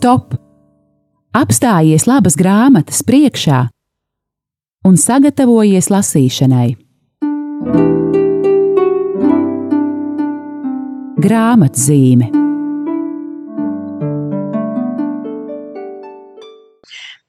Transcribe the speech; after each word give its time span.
stop! 0.00 0.32
Apstājies 1.36 2.06
labas 2.08 2.34
grāmatas 2.38 3.02
priekšā 3.04 3.58
un 4.88 4.96
sagatavojies 4.96 5.90
lasīšanai. 5.92 6.68
Grāmatzīme 11.20 12.30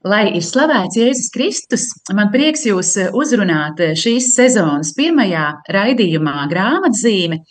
Lai 0.01 0.23
ir 0.33 0.41
slavēts 0.41 0.97
Jēzus 0.97 1.27
Kristus, 1.35 1.83
man 2.15 2.31
prieks 2.33 2.63
jūs 2.65 2.95
uzrunāt 3.13 3.83
šīs 3.99 4.31
sezonas 4.33 4.95
pirmajā 4.97 5.43
raidījumā 5.75 6.47
grāmatzīme. 6.49 7.43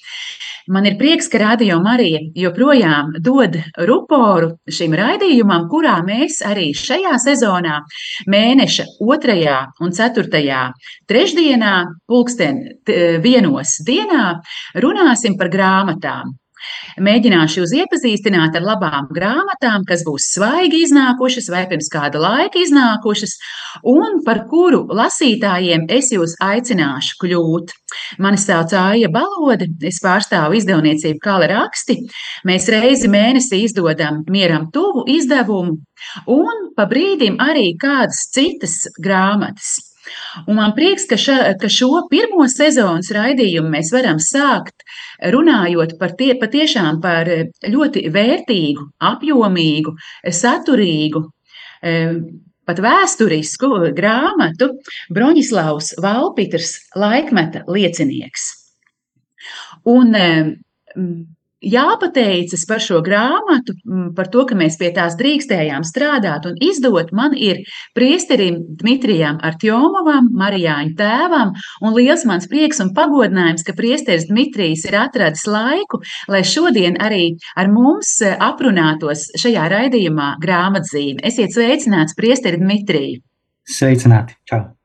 Man 0.71 0.87
ir 0.87 0.95
prieks, 1.01 1.27
ka 1.27 1.41
Radio 1.43 1.81
Marija 1.83 2.21
joprojām 2.39 3.09
dod 3.27 3.57
ruporu 3.89 4.53
šim 4.71 4.93
raidījumam, 4.95 5.65
kurā 5.73 5.97
mēs 6.07 6.39
arī 6.47 6.69
šajā 6.79 7.17
sezonā, 7.25 7.81
mēneša 8.31 8.87
otrajā 9.03 9.57
un 9.83 9.91
ceturtajā 9.97 10.61
trešdienā, 11.11 11.73
pulksten 12.07 12.63
vienos 13.25 13.81
dienā, 13.89 14.37
runāsim 14.85 15.35
par 15.41 15.51
grāmatām. 15.51 16.37
Mēģināšu 17.01 17.61
jūs 17.63 17.75
iepazīstināt 17.81 18.57
ar 18.59 18.65
labām 18.67 19.09
grāmatām, 19.15 19.85
kas 19.89 20.05
būs 20.07 20.31
svaigi 20.35 20.83
iznākušas 20.87 21.51
vai 21.53 21.65
pirms 21.71 21.91
kāda 21.93 22.21
laika 22.21 22.61
iznākušas, 22.61 23.37
un 23.89 24.21
par 24.27 24.45
kuru 24.51 24.83
lasītājiem 24.97 25.87
es 25.97 26.11
jūs 26.15 26.37
aicināšu 26.45 27.19
kļūt. 27.23 27.75
Mani 28.23 28.41
sauc 28.41 28.75
Aija 28.77 29.11
Balode, 29.13 29.71
es 29.87 30.01
pārstāvu 30.05 30.59
izdevniecību 30.61 31.23
Kala 31.25 31.51
raksti. 31.51 31.99
Mēs 32.49 32.69
reizi 32.73 33.11
mēnesī 33.11 33.65
izdodam 33.67 34.25
mieram 34.31 34.69
tuvu 34.75 35.07
izdevumu, 35.11 35.79
un 36.31 36.67
pa 36.77 36.89
brīdim 36.91 37.41
arī 37.43 37.73
kādas 37.81 38.27
citas 38.35 38.83
grāmatas. 39.01 39.90
Un 40.47 40.59
man 40.59 40.75
prieks, 40.77 41.07
ka, 41.11 41.19
ša, 41.21 41.39
ka 41.61 41.71
šo 41.73 42.05
pirmo 42.11 42.47
sezonas 42.51 43.11
raidījumu 43.15 43.73
mēs 43.73 43.93
varam 43.95 44.21
sākt 44.23 44.85
runājot 45.35 45.97
par 46.01 46.15
tie, 46.19 46.33
patiešām 46.41 47.01
par 47.03 47.31
ļoti 47.67 48.07
vērtīgu, 48.13 48.87
apjomīgu, 49.11 49.97
saturīgu, 50.41 51.25
pat 52.71 52.83
vēsturisku 52.85 53.71
grāmatu 53.97 54.71
Broņislavs 55.15 55.95
Valpitrs 56.03 56.77
laikmeta 56.99 57.65
liecinieks. 57.69 58.49
Un 59.89 60.15
jāpateicas 61.61 62.65
par 62.69 62.81
šo 62.83 63.01
grāmatu, 63.05 63.75
par 64.17 64.31
to, 64.33 64.45
ka 64.49 64.57
mēs 64.59 64.79
pie 64.81 64.91
tās 64.97 65.17
drīkstējām 65.21 65.85
strādāt 65.87 66.49
un 66.49 66.57
izdot. 66.65 67.13
Man 67.17 67.37
ir 67.37 67.63
priesterim 67.97 68.61
Dmitrijam 68.81 69.41
Artjomovam, 69.45 70.31
Marijāņu 70.41 70.97
tēvam, 70.99 71.55
un 71.85 71.97
liels 71.97 72.25
mans 72.29 72.49
prieks 72.51 72.81
un 72.85 72.95
pagodinājums, 72.97 73.65
ka 73.67 73.77
priesteris 73.77 74.29
Dmitrijs 74.31 74.87
ir 74.89 74.99
atradis 75.03 75.47
laiku, 75.51 76.03
lai 76.33 76.43
šodien 76.47 76.99
arī 77.01 77.37
ar 77.61 77.71
mums 77.73 78.17
aprunātos 78.25 79.29
šajā 79.41 79.69
raidījumā 79.73 80.35
grāmatzīme. 80.43 81.21
Esiet 81.27 81.55
sveicināts, 81.57 82.17
priesteri 82.19 82.61
Dmitriju! 82.61 83.21
Sveicināti! 83.71 84.39
Čau! 84.49 84.80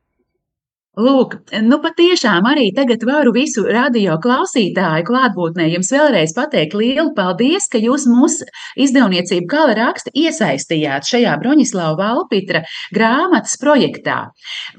Lūk, 0.96 1.34
nu 1.60 1.76
patiešām 1.84 2.46
arī 2.48 2.70
tagad 2.72 3.02
varu 3.04 3.34
visu 3.36 3.66
radio 3.68 4.14
klausītāju 4.22 5.04
klātbūtnē 5.04 5.66
jums 5.68 5.90
vēlreiz 5.92 6.32
pateikt 6.32 6.72
lielu 6.72 7.10
paldies, 7.18 7.66
ka 7.68 7.76
jūs 7.82 8.06
mūsu 8.08 8.46
izdevniecību 8.80 9.44
Kala 9.50 9.74
raksta 9.76 10.08
iesaistījāt 10.16 11.04
šajā 11.04 11.34
Broņislava 11.42 11.98
Valpitra 12.00 12.62
grāmatas 12.96 13.58
projektā. 13.60 14.30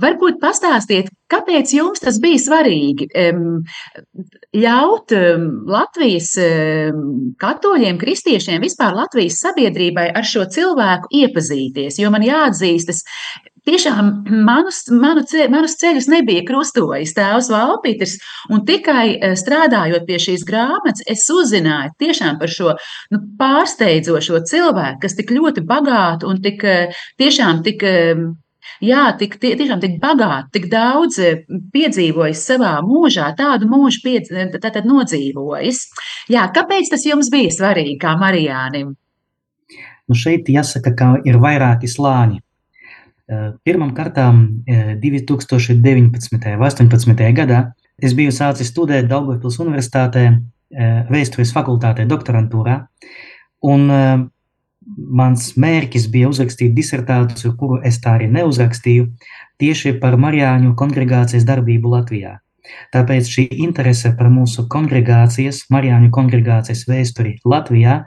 Varbūt 0.02 0.40
pastāstiet, 0.42 1.12
kāpēc 1.30 1.76
jums 1.78 2.02
tas 2.02 2.18
bija 2.24 2.42
svarīgi 2.42 3.12
ļaut 4.58 5.14
Latvijas 5.70 6.32
katoļiem, 7.46 8.02
kristiešiem, 8.02 8.66
vispār 8.66 8.98
Latvijas 8.98 9.38
sabiedrībai 9.46 10.10
ar 10.18 10.26
šo 10.26 10.48
cilvēku 10.50 11.14
iepazīties, 11.22 12.02
jo 12.02 12.10
man 12.10 12.26
jāatzīstas, 12.26 13.04
tiešām 13.68 14.12
manus, 14.48 14.84
manu 14.92 15.24
ce, 15.28 15.48
manus 15.52 15.78
ceļus 15.82 16.08
nebija 16.12 16.46
krustojis 16.48 17.14
tēvs 17.18 17.52
Valpīters, 17.52 18.18
un 18.54 18.64
tikai 18.68 19.06
eh, 19.16 19.36
strādājot 19.40 20.08
pie 20.08 20.20
šīs 20.24 20.46
grāmatas, 20.48 21.04
es 21.10 21.28
uzzināju 21.34 21.96
tiešām 22.02 22.40
par 22.42 22.54
šo 22.54 22.76
nu, 23.14 23.22
pārsteidzošo 23.40 24.44
cilvēku, 24.50 25.02
kas 25.04 25.18
tik 25.20 25.34
ļoti 25.36 25.66
bagātu 25.68 26.32
un 26.32 26.44
tik 26.44 26.68
eh, 26.68 27.00
tiešām 27.22 27.64
tik. 27.68 27.84
Eh, 27.88 28.28
jā, 28.84 29.04
tik, 29.18 29.38
tie, 29.42 29.54
tiešām 29.58 29.80
tik 29.82 29.96
bagāti, 30.02 30.52
tik 30.58 30.66
daudz 30.70 31.18
piedzīvojis 31.74 32.42
savā 32.50 32.76
mūžā, 32.86 33.32
tādu 33.40 33.70
mūžu 33.72 34.04
piedz, 34.04 34.32
tātad 34.60 34.86
nodzīvojis. 34.86 35.84
Jā, 36.34 36.44
kāpēc 36.54 36.92
tas 36.92 37.06
jums 37.08 37.32
bija 37.34 37.54
svarīgi, 37.56 37.96
kā 38.02 38.18
Marijānim? 38.20 38.92
Nu 40.08 40.16
šeit 40.16 40.52
jāsaka, 40.52 40.94
ka 41.00 41.08
ir 41.28 41.40
vairāki 41.42 41.90
slāņi. 41.92 42.44
Pirmam 43.28 43.92
kārtām 43.92 44.64
2019. 45.02 45.82
un 45.84 46.92
2018. 46.92 47.34
gadā 47.36 47.60
es 48.00 48.14
biju 48.16 48.32
sācis 48.32 48.72
studēt 48.72 49.10
Daugavpils 49.12 49.60
universitātē, 49.60 50.30
vēstures 51.12 51.52
fakultātē 51.56 52.06
doktorantūrā, 52.08 52.78
un 53.68 53.86
mans 54.96 55.50
mērķis 55.60 56.08
bija 56.12 56.32
uzrakstīt 56.32 56.72
disertāciju, 56.78 57.54
kuru 57.60 57.82
es 57.84 58.00
tā 58.00 58.16
arī 58.16 58.30
neuzrakstīju, 58.32 59.10
tieši 59.60 59.98
par 60.00 60.16
Marijāņu 60.16 60.76
kongregācijas 60.80 61.48
darbību 61.48 61.92
Latvijā. 61.98 62.38
Tāpēc 62.96 63.28
šī 63.32 63.48
interese 63.64 64.14
par 64.16 64.32
mūsu 64.32 64.68
kongregācijas, 64.72 65.66
Marijāņu 65.74 66.12
kongregācijas 66.16 66.86
vēsturi 66.88 67.38
Latvijā, 67.48 68.06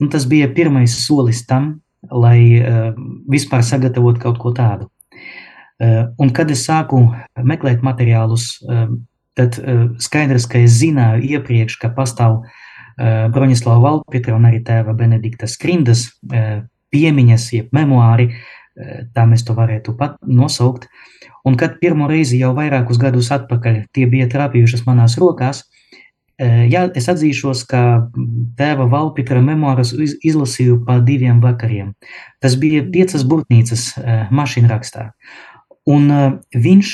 nu, 0.00 0.08
tas 0.12 0.26
bija 0.28 0.48
pirmais 0.52 0.96
solis 1.00 1.46
tam, 1.48 1.78
lai 2.08 2.40
uh, 2.60 2.90
vispār 3.30 3.64
sagatavotu 3.66 4.22
kaut 4.22 4.40
ko 4.40 4.54
tādu. 4.56 4.88
Uh, 5.80 6.10
un 6.20 6.32
kad 6.36 6.50
es 6.52 6.64
sāku 6.66 7.02
meklēt 7.36 7.84
materiālus, 7.84 8.56
uh, 8.64 8.88
tad 9.38 9.56
skaidrs, 10.02 10.44
ka 10.50 10.58
es 10.60 10.74
zināju 10.80 11.22
iepriekš, 11.36 11.78
ka 11.80 11.92
pastāv 11.94 12.42
Broņislava 13.00 13.80
Valpitra 13.80 14.34
un 14.36 14.44
arī 14.44 14.58
tēva 14.66 14.92
Benedikta 14.92 15.46
Skrindas 15.48 16.02
piemiņas, 16.92 17.46
jeb 17.54 17.70
memoāri, 17.72 18.26
tā 19.14 19.24
mēs 19.30 19.46
to 19.46 19.54
varētu 19.56 19.94
pat 19.96 20.18
nosaukt. 20.26 20.90
Un 21.48 21.56
kad 21.56 21.78
pirmo 21.80 22.10
reizi 22.10 22.42
jau 22.42 22.50
vairākus 22.58 23.00
gadus 23.00 23.30
atpakaļ 23.32 23.86
tie 23.96 24.04
bija 24.10 24.28
trāpījušas 24.28 24.84
manās 24.84 25.16
rokās, 25.22 25.62
Jā, 26.40 26.86
es 26.96 27.04
atzīšos, 27.12 27.66
ka 27.68 27.82
tēva 28.56 28.86
Valpitra 28.88 29.42
memoārus 29.44 29.92
izlasīju 30.24 30.78
pa 30.86 30.96
diviem 31.04 31.42
vakariem. 31.42 31.92
Tas 32.40 32.56
bija 32.60 32.80
piecas 32.88 33.26
burtnīcas 33.28 33.90
mašīnrakstā. 34.32 35.10
Un 35.90 36.08
viņš, 36.64 36.92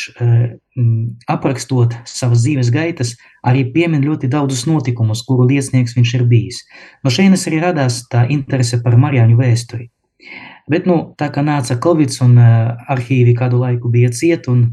aprakstot 1.31 1.95
savas 2.11 2.43
dzīves 2.43 2.73
gaitas, 2.75 3.15
arī 3.47 3.63
piemin 3.71 4.03
ļoti 4.03 4.31
daudzus 4.33 4.65
notikumus, 4.67 5.23
kuru 5.27 5.47
liecinieks 5.47 5.95
viņš 5.95 6.15
ir 6.19 6.27
bijis. 6.27 6.63
No 7.07 7.13
šejienes 7.15 7.47
arī 7.47 7.63
radās 7.63 8.03
tā 8.11 8.25
interese 8.33 8.81
par 8.83 8.99
Marijāņu 8.99 9.39
vēsturi. 9.39 9.91
Bet, 10.67 10.89
nu, 10.91 11.13
tā 11.15 11.31
kā 11.31 11.47
nāca 11.47 11.79
Covid 11.79 12.19
un 12.27 12.41
arhīvi 12.43 13.37
kādu 13.39 13.63
laiku 13.63 13.93
bija 13.95 14.11
ciet, 14.11 14.51
un 14.51 14.73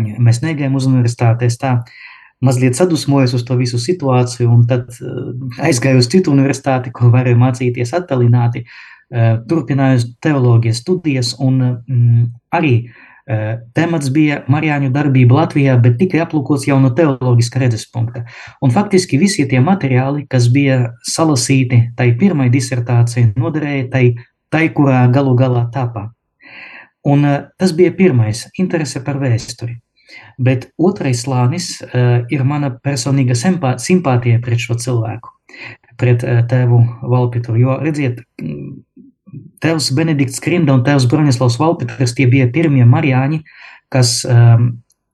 mēs 0.00 0.40
negājām 0.40 0.78
uz 0.78 0.86
universitātēs 0.88 1.60
tā, 1.60 1.74
uh, 1.82 2.09
mazliet 2.40 2.76
sadusmojos 2.76 3.34
uz 3.36 3.44
to 3.44 3.56
visu 3.60 3.78
situāciju, 3.80 4.48
un 4.48 4.64
tad 4.68 4.88
uh, 5.00 5.30
aizgāju 5.66 6.00
uz 6.00 6.08
citu 6.12 6.32
universitāti, 6.32 6.92
kur 6.94 7.12
varēju 7.12 7.38
mācīties 7.40 7.92
attālināti, 7.96 8.64
uh, 8.64 9.38
turpināju 9.48 10.14
teoloģijas 10.24 10.82
studijas, 10.84 11.34
un 11.38 11.60
mm, 11.62 12.24
arī 12.56 12.74
uh, 12.86 13.58
temats 13.76 14.12
bija 14.14 14.40
Marijāņu 14.50 14.92
darbība 14.94 15.42
Latvijā, 15.42 15.76
bet 15.82 15.98
tikai 16.00 16.22
aplūkots 16.24 16.64
jau 16.70 16.78
no 16.80 16.92
teoloģiska 16.96 17.60
redzes 17.62 17.84
punkta. 17.92 18.24
Un 18.64 18.72
faktiski 18.74 19.20
visi 19.20 19.46
tie 19.50 19.60
materiāli, 19.64 20.24
kas 20.30 20.48
bija 20.52 20.94
salasīti 21.06 21.90
tai 21.98 22.12
pirmai 22.20 22.48
disertācijai, 22.52 23.34
noderēja 23.36 23.90
tai, 23.92 24.06
tai 24.50 24.64
kurā 24.74 25.04
galu 25.12 25.36
galā 25.38 25.68
tāpā. 25.74 26.08
Un 27.04 27.24
tas 27.56 27.72
bija 27.72 27.92
pirmais- 27.96 28.48
interese 28.60 29.00
par 29.04 29.16
vēsturi. 29.20 29.78
Bet 30.40 30.70
otrais 30.80 31.24
slānis 31.24 31.72
uh, 31.84 32.22
ir 32.32 32.44
mana 32.48 32.72
personīga 32.84 33.36
simpātija 33.36 34.40
pret 34.44 34.62
šo 34.62 34.78
cilvēku, 34.80 35.32
pret 36.00 36.24
uh, 36.26 36.42
tēvu 36.50 36.80
Valpitru. 37.12 37.58
Jo, 37.60 37.78
redziet, 37.84 38.22
tēvs 39.62 39.90
Benedikts 39.96 40.42
Krimda 40.42 40.74
un 40.76 40.84
tēvs 40.86 41.08
Bronislavs 41.10 41.58
Valpitrs 41.60 42.14
tie 42.16 42.26
bija 42.30 42.48
pirmie 42.52 42.86
marijāņi, 42.88 43.42
kas 43.92 44.20
um, 44.28 44.70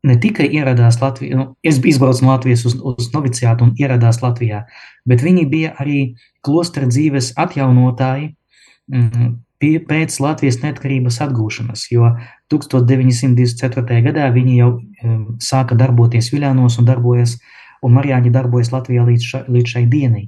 ne 0.07 0.17
tikai 0.23 0.47
ieradās 0.55 1.01
Latvijā, 1.03 1.39
nu, 1.39 1.47
es 1.67 1.81
izbraucu 1.81 2.25
no 2.25 2.35
Latvijas 2.35 2.65
uz, 2.69 2.77
uz 2.77 3.11
noviciātu 3.15 3.67
un 3.67 3.75
ieradās 3.81 4.21
Latvijā, 4.23 4.65
bet 5.09 5.25
viņi 5.25 5.47
bija 5.51 5.75
arī 5.83 6.01
klostra 6.47 6.87
dzīves 6.87 7.33
atjaunotāji, 7.43 8.31
mm, 8.93 9.33
pēc 9.61 10.19
Latvijas 10.21 10.61
neatkarības 10.63 11.21
atgūšanas, 11.25 11.87
jo 11.93 12.13
1924. 12.53 14.01
gadā 14.05 14.31
viņi 14.35 14.57
jau 14.59 14.71
um, 14.77 15.21
sāka 15.43 15.79
darboties 15.79 16.31
Viļānos 16.35 16.79
un 16.81 16.89
darbojas, 16.89 17.37
un 17.85 17.97
Marijāņi 17.97 18.33
darbojas 18.35 18.73
Latvijā 18.75 19.07
līdz, 19.07 19.29
ša, 19.31 19.45
līdz 19.49 19.77
šai 19.77 19.85
dienai. 19.91 20.27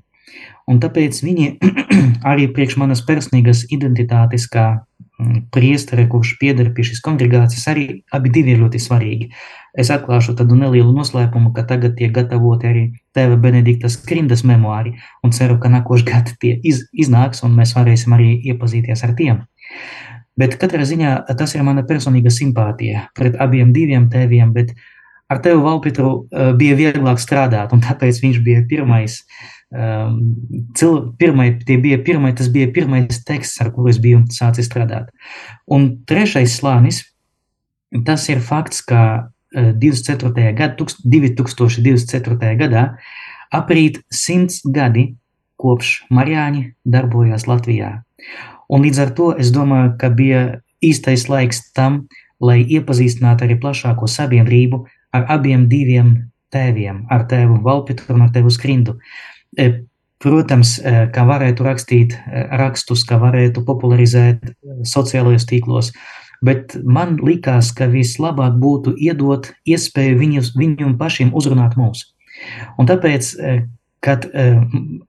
Un 0.68 0.80
tāpēc 0.82 1.22
viņi 1.24 1.48
arī 2.30 2.48
priekš 2.52 2.76
manas 2.80 3.02
personīgas 3.04 3.64
identitātes, 3.72 4.48
kā 4.52 4.66
mm, 4.76 5.48
priestere, 5.54 6.08
kurš 6.10 6.36
pieder 6.40 6.72
pie 6.76 6.86
šīs 6.88 7.00
kongregācijas, 7.04 7.68
arī 7.72 7.86
abi 8.12 8.32
divi 8.34 8.54
ir 8.54 8.62
ļoti 8.64 8.82
svarīgi. 8.82 9.30
Es 9.78 9.92
atklāšu 9.94 10.34
tādu 10.38 10.58
nelielu 10.58 10.90
noslēpumu, 10.96 11.52
ka 11.54 11.62
tagad 11.68 11.94
tiek 11.98 12.12
gatavoti 12.14 12.68
arī 12.68 12.84
tēva 13.16 13.38
Benedikta 13.40 13.90
Skrindas 13.92 14.42
memoāri, 14.48 14.96
un 15.22 15.34
ceru, 15.36 15.58
ka 15.62 15.70
nākošais 15.72 16.06
gads 16.08 16.36
tie 16.42 16.56
iz, 16.66 16.84
iznāks, 16.92 17.44
un 17.46 17.54
mēs 17.58 17.76
varēsim 17.78 18.16
arī 18.16 18.32
iepazīties 18.52 19.04
ar 19.06 19.14
tiem. 19.18 19.44
Bet 20.38 20.58
katrā 20.58 20.84
ziņā 20.86 21.14
tas 21.38 21.54
ir 21.54 21.64
mana 21.66 21.82
personīga 21.86 22.30
simpātija 22.30 23.08
pret 23.18 23.38
abiem 23.42 23.72
diviem 23.74 24.10
tēviem, 24.10 24.52
bet 24.54 24.74
ar 25.30 25.42
tevu 25.44 25.64
Valpitru 25.66 26.10
uh, 26.10 26.50
bija 26.58 26.78
vieglāk 26.78 27.22
strādāt, 27.22 27.74
un 27.74 27.82
tāpēc 27.84 28.20
viņš 28.22 28.42
bija 28.46 28.66
pirmais 28.70 29.20
uh, 29.22 29.58
Um, 29.68 30.70
cil, 30.72 31.12
pirmai, 31.20 31.50
bija 31.60 31.98
pirmai, 32.00 32.32
tas 32.32 32.48
bija 32.48 32.70
pirmais 32.72 33.18
teksts, 33.28 33.60
ar 33.60 33.68
kuru 33.74 33.90
es 33.92 33.98
biju 34.00 34.22
sācis 34.32 34.64
strādāt. 34.64 35.10
Un 35.68 35.90
trešais 36.08 36.54
slānis, 36.56 37.02
tas 38.06 38.24
ir 38.32 38.40
fakts, 38.40 38.80
ka 38.80 39.28
24. 39.54 40.52
Gada, 40.58 40.74
2024. 41.04 42.52
gadā 42.60 42.84
aprīt 43.54 44.02
simts 44.12 44.60
gadi 44.64 45.14
kopš 45.58 46.04
Marijāņi 46.14 46.64
darbojās 46.84 47.48
Latvijā. 47.48 48.02
Un 48.68 48.84
līdz 48.84 49.00
ar 49.06 49.14
to 49.16 49.32
es 49.40 49.50
domāju, 49.54 49.94
ka 49.98 50.12
bija 50.12 50.60
īstais 50.84 51.26
laiks 51.30 51.64
tam, 51.72 52.04
lai 52.40 52.60
iepazīstinātu 52.62 53.46
arī 53.46 53.56
plašāko 53.58 54.06
sabiedrību 54.06 54.84
ar 55.16 55.24
abiem 55.38 55.66
diviem 55.70 56.12
tēviem, 56.52 57.06
ar 57.10 57.24
tēvu 57.28 57.58
Valpitru 57.64 58.14
un 58.14 58.28
ar 58.28 58.30
tēvu 58.32 58.52
Skrindu. 58.52 58.94
Uh, 58.94 59.38
E, 59.56 59.68
protams, 60.22 60.76
e, 60.78 61.06
kā 61.14 61.24
varētu 61.28 61.64
rakstīt 61.64 62.16
e, 62.18 62.44
rakstus, 62.60 63.04
kā 63.08 63.18
varētu 63.22 63.62
popularizēt 63.66 64.50
sociālajos 64.86 65.46
tīklos, 65.48 65.92
bet 66.44 66.76
man 66.84 67.16
likās, 67.24 67.72
ka 67.74 67.88
vislabāk 67.90 68.58
būtu 68.62 68.94
iedot 68.98 69.50
iespēju 69.66 70.18
viņus, 70.20 70.52
viņiem 70.58 70.96
pašiem 71.00 71.34
uzrunāt 71.36 71.76
mūs. 71.78 72.04
Un 72.78 72.86
tāpēc, 72.86 73.32
kad 74.04 74.28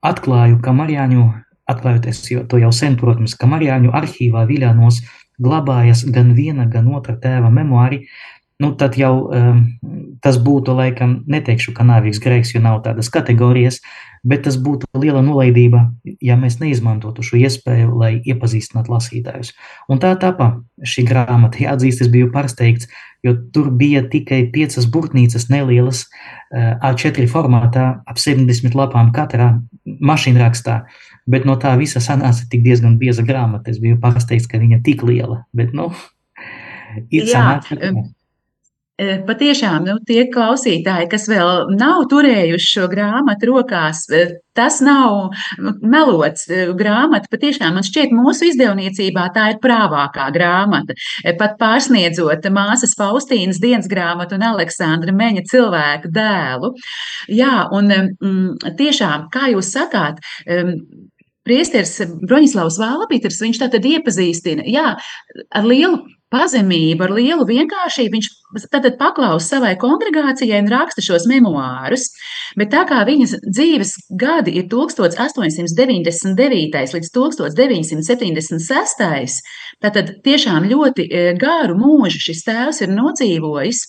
atklāju, 0.02 0.60
ka 0.66 0.74
Marijāņu, 0.74 1.28
atklājot 1.70 2.10
es 2.10 2.24
to 2.26 2.62
jau 2.62 2.72
sen, 2.74 2.98
protams, 2.98 3.36
ka 3.38 3.50
Marijāņu 3.50 3.94
arhīvā 3.94 4.48
Viļānos 4.50 5.04
glabājas 5.40 6.04
gan 6.10 6.34
viena, 6.36 6.66
gan 6.68 6.90
otra 6.92 7.16
tēva 7.22 7.52
memoāri, 7.54 8.04
nu, 8.60 8.74
tad 8.76 8.98
jau 9.00 9.14
um, 9.32 9.64
tas 10.24 10.38
būtu, 10.44 10.76
laikam, 10.76 11.20
neteikšu, 11.32 11.74
ka 11.76 11.86
nāvīgs 11.88 12.20
grēks, 12.24 12.54
jo 12.56 12.62
nav 12.64 12.82
tādas 12.84 13.08
kategorijas, 13.12 13.80
bet 14.28 14.44
tas 14.48 14.58
būtu 14.60 14.90
liela 15.00 15.22
nolaidība, 15.24 15.86
ja 16.24 16.36
mēs 16.40 16.60
neizmantotu 16.60 17.24
šo 17.24 17.40
iespēju, 17.40 17.94
lai 17.96 18.18
iepazīstinātu 18.20 18.92
lasītājus. 18.92 19.54
Un 19.88 20.02
tā 20.04 20.12
tapa 20.20 20.58
šī 20.84 21.06
grāmata. 21.08 21.62
Jāatzīst, 21.64 22.04
es 22.04 22.12
biju 22.12 22.34
pārsteigts, 22.36 22.92
jo 23.24 23.38
tur 23.56 23.72
bija 23.72 24.04
tikai 24.12 24.44
piecas 24.52 24.88
burtnīcas 24.92 25.48
nelielas 25.52 26.04
uh, 26.04 26.76
A4 26.92 27.32
formātā, 27.32 27.88
ap 28.04 28.20
70 28.20 28.76
lapām 28.76 29.14
katrā 29.16 29.54
mašīnrakstā. 29.88 30.82
Bet 31.30 31.48
no 31.48 31.56
tā 31.62 31.78
visa 31.80 32.04
sanāca 32.04 32.48
tik 32.52 32.64
diezgan 32.68 33.00
bieza 33.00 33.24
grāmata. 33.24 33.72
Es 33.72 33.80
biju 33.80 34.00
pārsteigts, 34.04 34.52
ka 34.52 34.60
viņa 34.60 34.84
tik 34.84 35.04
liela. 35.08 35.46
Bet, 35.56 35.76
nu, 35.78 35.94
ir 37.08 37.30
sanāca. 37.30 37.80
E, 39.00 39.14
patiešām, 39.24 39.86
nu, 39.88 39.94
tie 40.04 40.26
klausītāji, 40.28 41.08
kas 41.14 41.30
vēl 41.32 41.70
nav 41.80 42.02
turējuši 42.12 42.72
šo 42.74 42.88
grāmatu 42.92 43.48
rokās, 43.48 44.02
e, 44.12 44.26
tas 44.58 44.82
nav 44.84 45.30
nu, 45.64 45.72
melots 45.88 46.50
e, 46.52 46.66
grāmata. 46.76 47.32
Patiešām 47.32 47.78
man 47.78 47.88
šķiet, 47.88 48.12
mūsu 48.12 48.50
izdevniecībā 48.50 49.30
tā 49.38 49.46
ir 49.54 49.62
prāvākā 49.64 50.28
grāmata. 50.36 50.98
Pat 51.40 51.56
pārsniedzot 51.62 52.50
māsas 52.52 52.98
Faustīnas 53.00 53.62
dienas 53.64 53.88
grāmatu 53.88 54.36
un 54.36 54.44
Aleksandra 54.50 55.16
Meņa 55.16 55.46
cilvēku 55.48 56.12
dēlu. 56.20 56.74
Jā, 57.32 57.70
un 57.72 57.96
mm, 57.96 58.76
tiešām, 58.84 59.30
kā 59.32 59.48
jūs 59.54 59.72
sakāt, 59.80 60.20
Priesteris 61.48 61.96
Broņislavs 62.28 62.78
Vālapīters, 62.82 63.40
viņš 63.42 63.64
tātad 63.64 63.88
iepazīstina, 63.88 64.68
jā, 64.68 64.92
ar 65.56 65.66
lielu 65.72 66.04
pazemību, 66.34 67.04
ar 67.06 67.12
lielu 67.18 67.44
vienkāršību. 67.50 68.12
Viņš 68.16 68.28
tad 68.74 68.84
paklausa 69.00 69.48
savai 69.56 69.74
kongregācijai 69.82 70.60
un 70.64 70.70
raksta 70.72 71.02
šos 71.06 71.24
memoārus. 71.30 72.04
Bet 72.60 72.68
tā 72.74 72.82
kā 72.90 73.00
viņas 73.08 73.32
dzīves 73.46 73.92
gadi 74.20 74.52
ir 74.62 74.66
1899 74.72 76.94
līdz 76.96 77.10
1976, 77.18 79.34
tad 79.86 80.06
tiešām 80.26 80.62
ļoti 80.70 81.04
e, 81.06 81.08
garu 81.40 81.74
mūžu 81.80 82.20
šis 82.30 82.42
tēvs 82.48 82.78
ir 82.86 82.90
nodzīvojis 82.94 83.80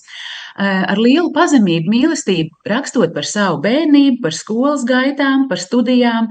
ar 0.59 0.99
lielu 0.99 1.31
pazemību, 1.35 1.91
mīlestību, 1.91 2.63
rakstot 2.69 3.15
par 3.15 3.27
savu 3.29 3.61
bērnību, 3.65 4.21
par 4.25 4.35
skolas 4.37 4.85
gaitām, 4.89 5.47
par 5.51 5.61
studijām, 5.63 6.31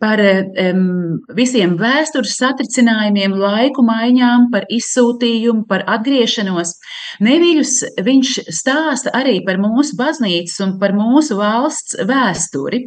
par 0.00 0.20
um, 0.22 1.20
visiem 1.36 1.76
vēstures 1.80 2.34
satricinājumiem, 2.40 3.34
laiku 3.38 3.84
maiņām, 3.86 4.48
par 4.52 4.66
izsūtījumu, 4.72 5.66
par 5.68 5.84
atgriešanos. 5.90 6.74
Neviļus 7.22 7.74
viņš 8.02 8.32
stāsta 8.52 9.12
arī 9.14 9.38
par 9.46 9.60
mūsu 9.62 9.96
baznīcas 9.98 10.58
un 10.64 10.76
par 10.80 10.96
mūsu 10.96 11.36
valsts 11.38 11.98
vēsturi. 12.08 12.82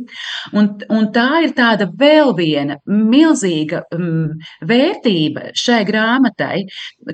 Un, 0.58 0.72
un 0.92 1.10
tā 1.16 1.30
ir 1.46 1.56
tāda 1.58 1.88
vēl 2.00 2.34
viena 2.38 2.80
milzīga 2.90 3.86
um, 3.96 4.36
vērtība 4.66 5.52
šai 5.56 5.84
grāmatai, 5.88 6.66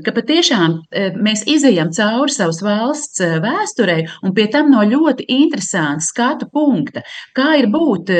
ka 0.05 0.15
patiešām 0.15 0.79
mēs 1.21 1.45
izejam 1.51 1.91
cauri 1.95 2.33
savas 2.33 2.61
valsts 2.63 3.21
vēsturei 3.21 3.50
vēsturei, 3.51 4.05
un 4.25 4.35
pie 4.37 4.47
tam 4.53 4.71
no 4.73 4.83
ļoti 4.87 5.27
interesanta 5.37 6.03
skatu 6.05 6.49
punkta. 6.53 7.03
Kā 7.37 7.55
ir 7.61 7.69
būt 7.73 8.11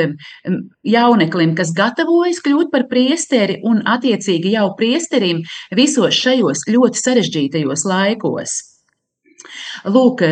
jauneklim, 0.86 1.56
kas 1.58 1.72
gatavojas 1.76 2.42
kļūt 2.44 2.72
par 2.72 2.88
priesteri 2.90 3.60
un 3.68 3.82
attiecīgi 3.88 4.54
jau 4.56 4.68
priesterim 4.78 5.42
visos 5.76 6.18
šajos 6.18 6.68
ļoti 6.70 7.02
sarežģītajos 7.02 7.88
laikos. 7.88 8.60
Lūk, 9.90 10.22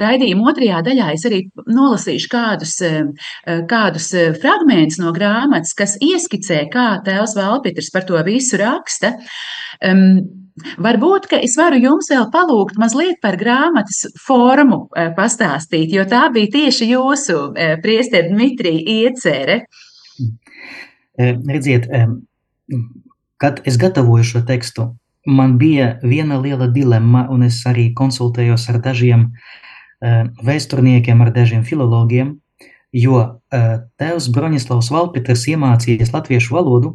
raidījuma 0.00 0.50
otrajā 0.52 0.80
daļā 0.84 1.12
es 1.14 1.24
arī 1.28 1.38
nolasīšu 1.66 2.30
kādus, 2.32 2.74
kādus 3.70 4.10
fragmentus 4.42 5.00
no 5.00 5.14
grāmatas, 5.16 5.74
kas 5.78 5.96
ieskicē, 6.04 6.66
kā 6.72 6.88
tēvs 7.06 7.36
Valpitrs 7.38 7.92
par 7.94 8.04
to 8.08 8.20
visu 8.26 8.60
raksta. 8.60 9.14
Um, 9.84 10.47
Varbūt, 10.82 11.28
ka 11.30 11.38
es 11.44 11.56
varu 11.58 11.78
jums 11.82 12.08
vēl 12.12 12.28
palūgt 12.32 12.78
mazliet 12.80 13.20
par 13.22 13.38
grāmatas 13.40 14.06
formu 14.24 14.86
eh, 14.96 15.10
pastāstīt, 15.16 15.92
jo 15.94 16.04
tā 16.08 16.26
bija 16.34 16.52
tieši 16.54 16.90
jūsu 16.92 17.38
eh, 17.54 17.76
priesteri 17.82 18.32
Dmitrija 18.32 18.96
iecere. 19.02 19.58
Eh, 21.18 21.34
redziet, 21.50 21.88
kad 23.38 23.62
es 23.68 23.78
gatavoju 23.80 24.26
šo 24.26 24.42
tekstu, 24.46 24.90
man 25.26 25.56
bija 25.60 25.96
viena 26.02 26.40
liela 26.40 26.68
dilemma, 26.72 27.26
un 27.30 27.46
es 27.46 27.60
arī 27.68 27.90
konsultējos 27.94 28.68
ar 28.72 28.82
dažiem 28.82 29.30
vēsturniekiem, 29.98 31.22
ar 31.24 31.32
dažiem 31.34 31.64
filologiem, 31.66 32.36
jo 32.94 33.22
tēvs 33.50 34.28
Broņislavs 34.30 34.92
Valpiters 34.94 35.42
iemācījies 35.50 36.12
latviešu 36.14 36.54
valodu 36.54 36.92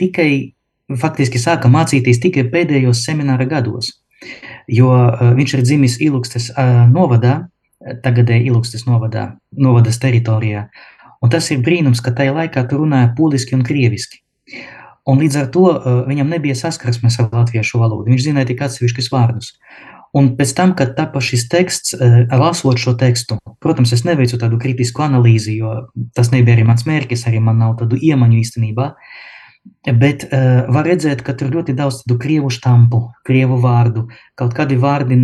tikai 0.00 0.30
faktiski 0.96 1.40
sāka 1.40 1.68
mācīties 1.72 2.20
tikai 2.22 2.46
pēdējos 2.52 3.02
semināra 3.04 3.46
gados, 3.48 3.92
jo 4.68 4.92
viņš 5.36 5.54
ir 5.54 5.64
dzimis 5.66 5.98
Ilukstes 6.04 6.50
novadā, 6.92 7.48
tagadēji 8.04 8.48
Ilukstes 8.48 8.86
novadā, 8.88 9.34
novadas 9.52 10.00
teritorijā, 10.02 10.68
un 11.22 11.34
tas 11.34 11.50
ir 11.52 11.62
brīnums, 11.64 12.00
ka 12.04 12.14
tajā 12.16 12.34
laikā 12.36 12.64
tu 12.70 12.80
runāja 12.80 13.12
poliski 13.18 13.56
un 13.58 13.66
krieviski. 13.66 14.22
Un 15.08 15.20
līdz 15.22 15.36
ar 15.40 15.46
to 15.52 15.68
viņam 16.08 16.28
nebija 16.28 16.56
saskarsmes 16.58 17.16
ar 17.20 17.30
latviešu 17.32 17.80
valodu, 17.80 18.10
viņš 18.10 18.26
zināja 18.26 18.50
tik 18.50 18.64
atsevišķus 18.66 19.12
vārdus. 19.12 19.54
Un 20.16 20.30
pēc 20.36 20.52
tam, 20.56 20.72
kad 20.76 20.94
tapa 20.96 21.20
šis 21.20 21.46
teksts, 21.52 21.94
lasot 22.32 22.80
šo 22.80 22.94
tekstu, 22.96 23.36
protams, 23.60 23.92
es 23.92 24.06
neveicu 24.08 24.40
tādu 24.40 24.56
kritisku 24.60 25.04
analīzi, 25.04 25.58
jo 25.60 25.74
tas 26.16 26.32
nebija 26.32 26.56
arī 26.56 26.64
mans 26.68 26.86
mērķis, 26.88 27.26
arī 27.28 27.42
man 27.44 27.60
nav 27.60 27.74
tādu 27.80 28.00
iemaņu 28.00 28.40
īstenībā, 28.40 28.86
uh, 28.88 29.26
Bet 29.88 30.26
uh, 30.26 30.66
var 30.74 30.88
redzēt, 30.88 31.22
ka 31.24 31.34
tur 31.38 31.52
ļoti 31.52 31.74
daudz 31.76 32.02
tādu 32.02 32.18
krievu 32.20 32.50
štampu, 32.52 33.04
krievu 33.26 33.60
vārdu. 33.62 34.08
Kaut 34.38 34.56
kādi 34.56 34.78
vārdi 34.80 35.18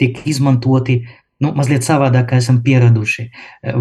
tiek 0.00 0.20
izmantoti 0.28 1.00
nu, 1.42 1.52
mazliet 1.56 1.84
savādāk, 1.84 2.30
kā 2.30 2.40
esam 2.40 2.62
pieraduši. 2.64 3.26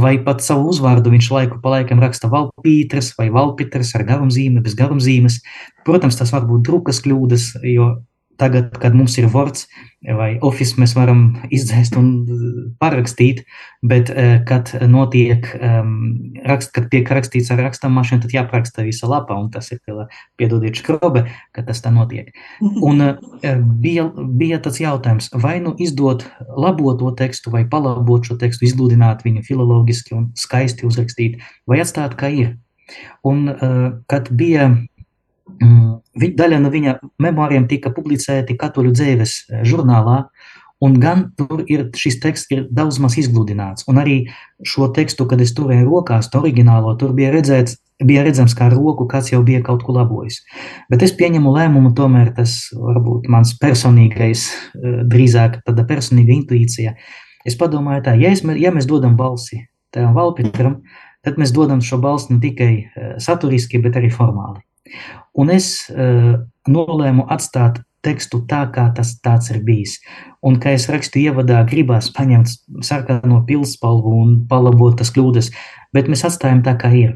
Vai 0.02 0.18
pat 0.24 0.44
savu 0.44 0.68
uzvārdu 0.74 1.14
viņš 1.14 1.30
laiku 1.32 1.62
pa 1.64 1.78
laikam 1.78 2.02
raksta 2.04 2.30
Valpīters 2.32 3.14
vai 3.20 3.30
Valpiters 3.34 3.94
ar 3.96 4.04
garumzīmi, 4.08 4.64
bez 4.66 4.76
garumzīmes. 4.80 5.40
Protams, 5.88 6.20
tas 6.20 6.34
var 6.36 6.48
būt 6.50 6.66
drukas 6.68 7.00
kļūdas, 7.06 7.54
jo 7.72 7.94
tagad, 8.40 8.74
kad 8.82 8.96
mums 8.98 9.16
ir 9.22 9.30
Words 9.32 9.70
vai 10.14 10.36
Office, 10.46 10.76
mēs 10.80 10.94
varam 10.98 11.22
izdzēst 11.54 11.96
un 11.98 12.10
parakstīt, 12.82 13.44
bet, 13.86 14.10
eh, 14.10 14.40
kad 14.46 14.70
notiek, 14.90 15.48
um, 15.58 16.32
rakst, 16.46 16.72
kad 16.76 16.90
tiek 16.92 17.10
rakstīts 17.10 17.52
ar 17.52 17.62
rakstāmašanu, 17.66 18.22
tad 18.26 18.36
jāparaksta 18.36 18.86
visa 18.86 19.10
lapa, 19.10 19.36
un 19.36 19.50
tas 19.52 19.72
ir, 19.72 19.80
piedodiet, 20.38 20.76
škrobe, 20.76 21.26
ka 21.54 21.64
tas 21.66 21.82
tā 21.82 21.94
notiek. 21.94 22.32
Un 22.62 23.02
uh, 23.02 23.16
bija, 23.82 24.10
bija 24.14 24.60
tāds 24.60 24.82
jautājums, 24.84 25.30
vai 25.34 25.60
nu 25.60 25.76
izdot 25.80 26.26
labot 26.56 27.00
to 27.00 27.12
tekstu, 27.12 27.52
vai 27.52 27.66
palabot 27.66 28.26
šo 28.26 28.38
tekstu, 28.38 28.66
izlūdināt 28.66 29.26
viņu 29.26 29.44
filologiski 29.46 30.16
un 30.16 30.32
skaisti 30.36 30.86
uzrakstīt, 30.86 31.42
vai 31.68 31.82
atstāt, 31.84 32.16
kā 32.20 32.30
ir. 32.30 32.58
Un, 33.26 33.48
kad 34.06 34.28
bija 34.30 34.68
daļa 36.16 36.60
no 36.62 36.72
viņa 36.74 37.00
memoāriem 37.22 37.68
tika 37.70 37.92
publicēti 37.94 38.58
Katoļu 38.60 38.94
dzīves 38.96 39.34
eh, 39.50 39.64
žurnālā, 39.68 40.26
un 40.84 41.00
gan 41.00 41.30
tur 41.38 41.64
ir 41.72 41.88
šis 41.96 42.20
teksts 42.24 42.52
ir 42.52 42.66
daudz 42.74 43.00
maz 43.00 43.16
izgludināts. 43.20 43.86
Un 43.90 44.00
arī 44.02 44.18
šo 44.66 44.90
tekstu, 44.96 45.28
kad 45.30 45.42
es 45.42 45.54
turēju 45.56 45.88
rokās, 45.88 46.30
to 46.30 46.42
oriģinālo, 46.42 46.96
tur 47.00 47.14
bija 47.16 47.32
redzēts, 47.34 47.78
bija 48.04 48.26
redzams, 48.26 48.56
kā 48.58 48.68
ar 48.68 48.76
roku 48.76 49.08
kāds 49.08 49.32
jau 49.32 49.42
bija 49.46 49.62
kaut 49.64 49.86
ko 49.88 49.96
labojis. 49.96 50.42
Bet 50.92 51.06
es 51.06 51.16
pieņemu 51.16 51.54
lēmumu, 51.56 51.94
tomēr 51.96 52.34
tas 52.36 52.58
varbūt 52.76 53.30
mans 53.32 53.56
personīgais, 53.62 54.50
eh, 54.50 55.00
drīzāk 55.08 55.62
tāda 55.64 55.88
personīga 55.88 56.36
intuīcija. 56.36 56.96
Es 57.46 57.58
padomāju 57.58 58.08
tā, 58.08 58.16
ja, 58.20 58.34
es, 58.34 58.42
ja 58.42 58.74
mēs 58.74 58.88
dodam 58.90 59.16
balsi 59.16 59.68
tajam 59.94 60.16
valpitram, 60.18 60.80
tad 61.24 61.38
mēs 61.40 61.54
dodam 61.56 61.80
šo 61.82 62.02
balsi 62.04 62.34
ne 62.34 62.42
tikai 62.44 62.72
eh, 62.76 63.14
saturiski, 63.22 63.80
bet 63.84 63.96
arī 64.02 64.12
formāli. 64.14 64.66
Un 65.36 65.52
es 65.52 65.90
uh, 65.92 66.36
nolēmu 66.72 67.28
atstāt 67.32 67.82
tekstu 68.06 68.44
tā, 68.50 68.62
kā 68.74 68.88
tas 68.96 69.16
tāds 69.26 69.50
ir 69.54 69.64
bijis. 69.66 69.98
Un, 70.46 70.60
kā 70.62 70.76
es 70.78 70.88
rakstu 70.94 71.20
ievadā, 71.24 71.64
gribās 71.70 72.12
paņemt 72.14 72.54
sarkano 72.86 73.42
pilspalvu 73.48 74.14
un 74.22 74.36
palabot 74.50 74.98
tas 75.00 75.12
kļūdas, 75.16 75.52
bet 75.96 76.12
mēs 76.12 76.26
atstājam 76.30 76.62
tā, 76.66 76.76
kā 76.82 76.94
ir. 76.94 77.16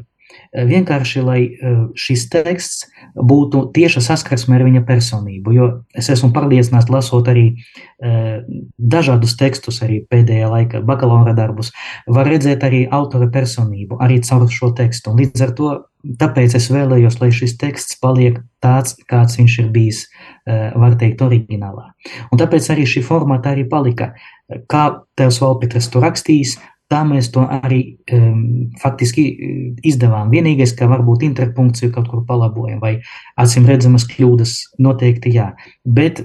Eh, 0.50 0.64
vienkārši, 0.66 1.20
lai 1.22 1.40
eh, 1.46 1.74
šis 1.94 2.24
teksts 2.32 2.88
būtu 3.14 3.68
tieša 3.74 4.00
saskarsme 4.02 4.56
ar 4.56 4.64
viņa 4.66 4.80
personību, 4.88 5.52
jo 5.54 5.66
es 5.94 6.08
esmu 6.10 6.32
pārliecināts, 6.34 6.90
lasot 6.90 7.28
arī 7.30 7.44
eh, 7.54 8.40
dažādus 8.74 9.36
tekstus, 9.38 9.78
arī 9.86 10.00
pēdējā 10.10 10.48
laika 10.50 10.80
bakalaura 10.86 11.36
darbus, 11.38 11.70
var 12.10 12.26
redzēt 12.26 12.66
arī 12.66 12.82
autora 12.90 13.28
personību, 13.30 14.00
arī 14.02 14.18
caur 14.26 14.48
šo 14.50 14.72
tekstu. 14.74 15.12
Un 15.12 15.22
līdz 15.22 15.44
ar 15.46 15.54
to, 15.54 15.70
tāpēc 16.18 16.58
es 16.58 16.66
vēlējos, 16.74 17.20
lai 17.22 17.30
šis 17.36 17.54
teksts 17.60 18.00
paliek 18.02 18.42
tāds, 18.58 18.96
kāds 19.06 19.38
viņš 19.38 19.56
ir 19.62 19.70
bijis, 19.70 20.02
var 20.48 20.96
teikt, 20.98 21.22
oriģinālā. 21.22 21.90
Un 22.32 22.40
tāpēc 22.40 22.72
arī 22.72 22.88
šī 22.88 23.04
formāta 23.06 23.52
arī 23.52 23.66
palika. 23.68 24.14
Kā 24.66 24.84
Tevs 25.20 25.38
Valpitras 25.44 25.90
to 25.92 26.00
rakstījis, 26.02 26.56
tā 26.90 27.04
mēs 27.06 27.30
to 27.34 27.44
arī 27.46 27.80
um, 28.12 28.72
faktiski 28.80 29.24
izdevām. 29.86 30.32
Vienīgais, 30.34 30.74
ka 30.78 30.88
varbūt 30.90 31.24
interpunkciju 31.28 31.94
kaut 31.94 32.10
kur 32.10 32.24
palabojam, 32.28 32.80
vai 32.82 32.98
acīm 33.40 33.68
redzamas 33.70 34.08
kļūdas, 34.10 34.56
noteikti 34.82 35.34
jā. 35.36 35.52
Bet 35.84 36.24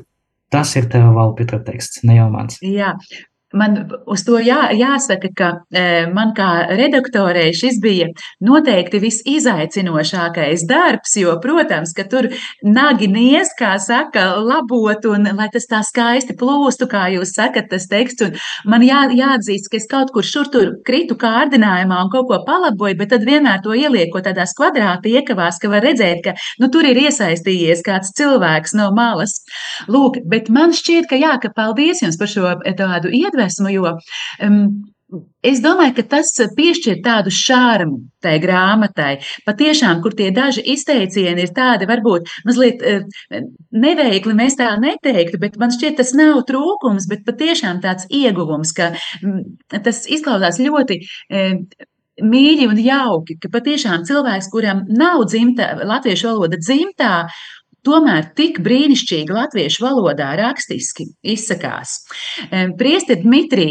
tas 0.54 0.76
ir 0.80 0.90
tava 0.92 1.14
valpitra 1.16 1.62
teksts, 1.66 2.04
ne 2.08 2.18
jau 2.20 2.28
mans. 2.34 2.58
Jā, 2.66 2.96
Man 3.56 3.78
uz 4.12 4.24
to 4.28 4.36
jā, 4.44 4.68
jāsaka, 4.76 5.30
ka 5.38 5.50
e, 5.72 5.84
man 6.12 6.34
kā 6.36 6.50
redaktorei 6.76 7.54
šis 7.56 7.78
bija 7.84 8.10
noteikti 8.44 9.00
visizaicinošākais 9.00 10.66
darbs, 10.68 11.14
jo, 11.22 11.38
protams, 11.44 11.94
ka 11.96 12.04
tur 12.12 12.28
nagi 12.66 13.08
nies, 13.12 13.54
kā 13.56 13.76
saka, 13.80 14.26
labot 14.44 15.08
un 15.08 15.30
lai 15.38 15.48
tas 15.54 15.70
tā 15.72 15.80
skaisti 15.88 16.36
plūstu, 16.36 16.90
kā 16.92 17.06
jūs 17.14 17.32
sakat, 17.38 17.70
tas 17.72 17.88
teksts. 17.92 18.26
Un 18.28 18.36
man 18.74 18.84
jā, 18.84 19.06
jāatzīst, 19.16 19.72
ka 19.72 19.80
es 19.80 19.88
kaut 19.92 20.12
kur 20.16 20.28
šur 20.28 20.52
tur 20.52 20.74
kritu 20.88 21.16
kārdinājumā 21.22 22.02
un 22.04 22.12
kaut 22.12 22.28
ko 22.32 22.42
palaboju, 22.48 23.00
bet 23.00 23.14
tad 23.16 23.24
vienmēr 23.28 23.64
to 23.64 23.78
ielieku 23.78 24.20
tādās 24.26 24.56
kvadrāta 24.58 25.08
iekavās, 25.12 25.62
ka 25.64 25.72
var 25.72 25.86
redzēt, 25.88 26.26
ka 26.28 26.36
nu, 26.60 26.72
tur 26.74 26.90
ir 26.92 27.00
iesaistījies 27.06 27.86
kāds 27.88 28.12
cilvēks 28.20 28.76
no 28.76 28.92
malas. 28.96 29.40
Lūk, 29.88 30.20
bet 30.28 30.52
man 30.52 30.76
šķiet, 30.76 31.08
ka 31.08 31.24
jā, 31.24 31.38
ka 31.40 31.56
paldies 31.56 32.04
jums 32.04 32.20
par 32.20 32.32
šo 32.36 32.52
tādu 32.76 33.16
iedvesmu 33.16 33.45
iedvesmu, 33.46 33.72
jo 33.78 33.96
um, 34.44 34.68
Es 35.46 35.60
domāju, 35.62 35.94
ka 36.00 36.04
tas 36.16 36.32
piešķir 36.58 36.96
tādu 37.06 37.30
šārmu 37.30 38.00
tai 38.26 38.40
grāmatai. 38.42 39.20
Patiešām, 39.46 40.02
kur 40.02 40.16
tie 40.18 40.32
daži 40.34 40.64
izteicieni 40.74 41.46
ir 41.46 41.52
tādi, 41.54 41.86
varbūt 41.86 42.32
mazliet 42.44 42.82
neveikli, 43.70 44.34
mēs 44.34 44.58
tā 44.58 44.72
neteiktu, 44.82 45.38
bet 45.40 45.60
man 45.62 45.70
šķiet, 45.72 46.00
tas 46.02 46.16
nav 46.18 46.42
trūkums, 46.50 47.06
bet 47.12 47.22
patiešām 47.30 47.84
tāds 47.86 48.10
ieguvums, 48.10 48.74
ka 48.74 48.96
tas 49.78 50.04
izklausās 50.10 50.58
ļoti 50.66 51.04
mīļi 52.24 52.68
un 52.72 52.80
jauki, 52.80 53.36
ka 53.42 53.50
patiešām 53.52 54.06
cilvēks, 54.08 54.50
kuram 54.52 54.86
nav 54.90 55.26
dzimta, 55.30 55.74
latviešu 55.84 56.32
valoda 56.32 56.60
dzimtā, 56.62 57.28
tomēr 57.86 58.32
tik 58.38 58.60
brīnišķīgi 58.66 59.36
latviešu 59.36 59.86
valodā 59.86 60.34
rakstiski 60.40 61.08
izsakās. 61.36 62.00
Priesti 62.80 63.20
Dmitrī, 63.22 63.70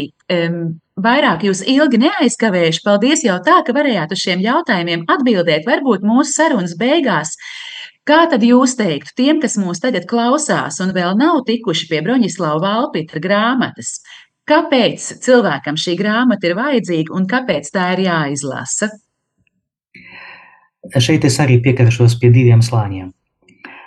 vairāk 0.95 1.45
jūs 1.47 1.61
ilgi 1.67 1.99
neaizkavējuši. 2.05 2.83
Paldies 2.85 3.25
jau 3.27 3.37
tā, 3.45 3.61
ka 3.67 3.75
varējāt 3.75 4.15
uz 4.15 4.23
šiem 4.23 4.43
jautājumiem 4.45 5.07
atbildēt, 5.11 5.67
varbūt 5.67 6.05
mūsu 6.07 6.31
sarunas 6.31 6.75
beigās. 6.79 7.35
Kā 8.05 8.27
tad 8.29 8.43
jūs 8.45 8.75
teiktu 8.77 9.15
tiem, 9.17 9.39
kas 9.41 9.55
mūs 9.57 9.81
tagad 9.81 10.05
klausās 10.05 10.77
un 10.83 10.93
vēl 10.93 11.15
nav 11.17 11.41
tikuši 11.47 11.87
pie 11.89 12.03
Broņislava 12.05 12.61
Valpitra 12.61 13.21
grāmatas? 13.23 13.97
Kāpēc 14.45 15.07
cilvēkam 15.25 15.73
šī 15.81 15.95
grāmata 15.97 16.45
ir 16.45 16.53
vajadzīga 16.53 17.15
un 17.17 17.25
kāpēc 17.25 17.71
tā 17.73 17.87
ir 17.95 18.03
jāizlasa? 18.05 18.91
Šeit 21.01 21.25
es 21.25 21.39
arī 21.41 21.57
piekaršos 21.65 22.19
pie 22.21 22.29
diviem 22.29 22.61
slāņiem. 22.61 23.09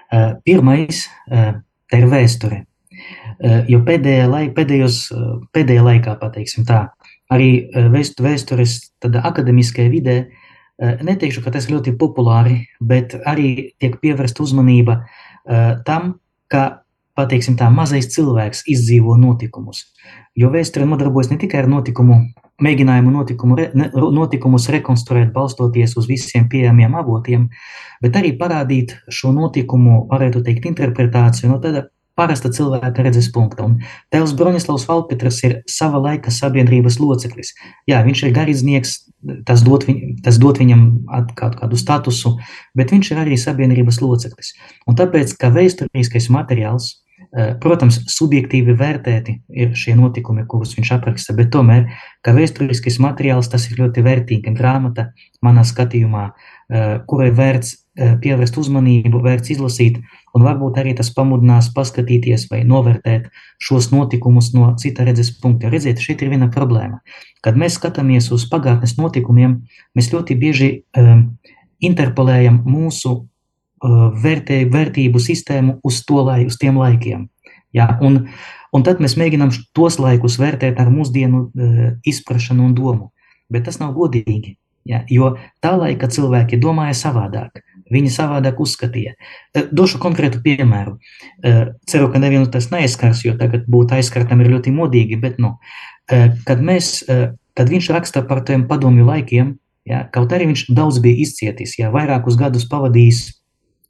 Eh, 0.09 0.33
pirmais 0.45 1.05
eh,- 1.31 1.53
tā 1.91 2.01
ir 2.01 2.09
vēsture. 2.09 2.65
Eh, 3.39 3.65
jo 3.69 3.83
pēdējā, 3.85 4.25
laik, 4.29 4.55
pēdējos, 4.57 5.13
pēdējā 5.53 5.83
laikā, 5.85 6.17
pateiksim 6.21 6.65
tā, 6.65 6.89
arī 7.31 7.69
vēstures 7.93 8.79
akadēmiskajā 9.05 9.91
vidē, 9.93 10.17
neteikšu, 10.79 11.43
ka 11.45 11.51
tas 11.51 11.67
ļoti 11.69 11.93
populāri, 11.99 12.65
bet 12.81 13.13
arī 13.27 13.75
tiek 13.83 13.99
pievērsta 14.01 14.43
uzmanība 14.43 15.05
tam, 15.85 16.15
ka 16.49 16.83
pateiksim 17.19 17.59
tā, 17.59 17.69
mazais 17.75 18.11
cilvēks 18.15 18.65
izdzīvo 18.71 19.17
notikumus. 19.19 19.85
Jo 20.39 20.53
vēsture 20.55 20.87
nodarbojas 20.87 21.33
ne 21.33 21.39
tikai 21.43 21.65
ar 21.65 21.71
notikumu, 21.71 22.21
mēģinājumu 22.63 23.13
notikumu, 23.15 23.59
re, 23.59 23.69
notikumus 23.99 24.69
rekonstruēt, 24.75 25.31
balstoties 25.35 25.97
uz 25.99 26.09
visiem 26.11 26.49
pieejamiem 26.51 26.97
avotiem, 26.99 27.49
bet 28.03 28.19
arī 28.19 28.35
parādīt 28.39 28.97
šo 29.11 29.35
notikumu, 29.35 30.05
varētu 30.11 30.43
teikt, 30.47 30.67
interpretāciju 30.71 31.53
no 31.53 31.61
tāda 31.63 31.87
parasta 32.19 32.51
cilvēka 32.51 33.05
redzes 33.07 33.31
punkta. 33.35 33.67
Un 33.69 33.79
Tēvs 34.13 34.35
Broņislavs 34.39 34.89
Valpetrs 34.89 35.39
ir 35.47 35.59
sava 35.71 36.01
laika 36.03 36.33
sabiedrības 36.35 36.99
loceklis. 36.99 37.53
Jā, 37.91 38.03
viņš 38.07 38.25
ir 38.27 38.35
garīdznieks, 38.35 38.95
tas 39.47 39.63
dot, 39.67 39.87
viņ, 39.89 40.19
tas 40.27 40.41
dot 40.43 40.59
viņam 40.59 40.85
kaut 41.39 41.59
kādu 41.61 41.79
statusu, 41.79 42.35
bet 42.79 42.95
viņš 42.95 43.13
ir 43.13 43.23
arī 43.23 43.39
sabiedrības 43.39 44.01
loceklis. 44.03 44.55
Un 44.91 44.99
tāpēc, 44.99 45.37
ka 45.39 45.53
vēsturiskais 45.55 46.31
materiāls 46.35 46.97
protams, 47.61 47.99
subjektīvi 48.09 48.73
vērtēti 48.79 49.35
ir 49.53 49.75
šie 49.77 49.93
notikumi, 49.99 50.47
kurus 50.49 50.73
viņš 50.79 50.93
apraksta, 50.97 51.35
bet 51.37 51.51
tomēr, 51.53 51.85
kā 52.25 52.33
vēsturiskais 52.37 52.97
materiāls, 53.05 53.51
tas 53.53 53.67
ir 53.69 53.83
ļoti 53.83 54.05
vērtīga 54.07 54.55
grāmata, 54.57 55.11
manā 55.45 55.65
skatījumā, 55.69 56.25
eh, 56.29 56.87
kurai 57.07 57.29
vērts 57.35 57.75
eh, 57.75 58.15
pievērst 58.23 58.57
uzmanību, 58.63 59.21
vērts 59.25 59.53
izlasīt, 59.55 60.01
un 60.35 60.47
varbūt 60.47 60.81
arī 60.81 60.95
tas 60.97 61.13
pamudinās 61.15 61.71
paskatīties 61.77 62.49
vai 62.51 62.63
novērtēt 62.65 63.29
šos 63.61 63.91
notikumus 63.93 64.53
no 64.55 64.73
cita 64.81 65.05
redzes 65.05 65.33
punkta. 65.43 65.69
Redziet, 65.69 66.01
šeit 66.01 66.23
ir 66.23 66.33
viena 66.33 66.49
problēma. 66.49 67.03
Kad 67.45 67.61
mēs 67.61 67.77
skatāmies 67.77 68.33
uz 68.33 68.49
pagātnes 68.49 68.97
notikumiem, 68.99 69.61
mēs 69.99 70.13
ļoti 70.15 70.39
bieži 70.39 70.71
um, 70.97 71.27
interpolējam 71.85 72.63
mūsu 72.67 73.21
vērtē, 73.83 74.63
vērtību 74.73 75.21
sistēmu 75.23 75.79
uz, 75.87 76.03
to, 76.07 76.23
lai, 76.27 76.45
uz 76.47 76.59
tiem 76.61 76.79
laikiem. 76.79 77.29
Ja? 77.77 77.99
Un, 78.03 78.27
un 78.73 78.87
tad 78.87 79.03
mēs 79.03 79.17
mēģinām 79.21 79.53
tos 79.77 79.99
laikus 80.01 80.39
vērtēt 80.41 80.81
ar 80.81 80.91
mūsdienu 80.93 81.45
uh, 81.47 81.85
izpratšanu 82.07 82.65
un 82.69 82.75
domu. 82.75 83.11
Bet 83.53 83.69
tas 83.69 83.81
nav 83.81 83.95
godīgi. 83.97 84.57
Ja? 84.89 85.05
Jo 85.11 85.37
tā 85.65 85.75
laika 85.79 86.09
cilvēki 86.11 86.61
domāja 86.61 86.97
savādāk. 86.97 87.63
Viņi 87.89 88.11
savādāk 88.13 88.59
uzskatīja. 88.61 89.15
Uh, 89.55 89.69
došu 89.73 90.01
konkrētu 90.03 90.43
piemēru. 90.45 90.99
Ceru, 91.89 92.11
ka 92.13 92.21
nevienu 92.21 92.51
tas 92.53 92.71
neaizskars, 92.73 93.23
jo 93.25 93.37
tagad 93.39 93.69
būt 93.71 93.95
aizskartam 93.97 94.43
ir 94.43 94.53
ļoti 94.57 94.75
modīgi, 94.75 95.17
bet 95.23 95.39
nu, 95.39 95.55
kad, 96.09 96.61
mēs, 96.65 97.05
kad 97.07 97.71
viņš 97.71 97.91
raksta 97.95 98.25
par 98.27 98.43
tiem 98.49 98.65
padomju 98.69 99.07
laikiem, 99.07 99.53
ja, 99.89 100.03
kaut 100.13 100.33
arī 100.35 100.51
viņš 100.51 100.67
daudz 100.75 101.01
bija 101.05 101.23
izcietis, 101.25 101.77
ja 101.79 101.93
vairākus 101.95 102.37
gadus 102.41 102.67
pavadījis 102.69 103.38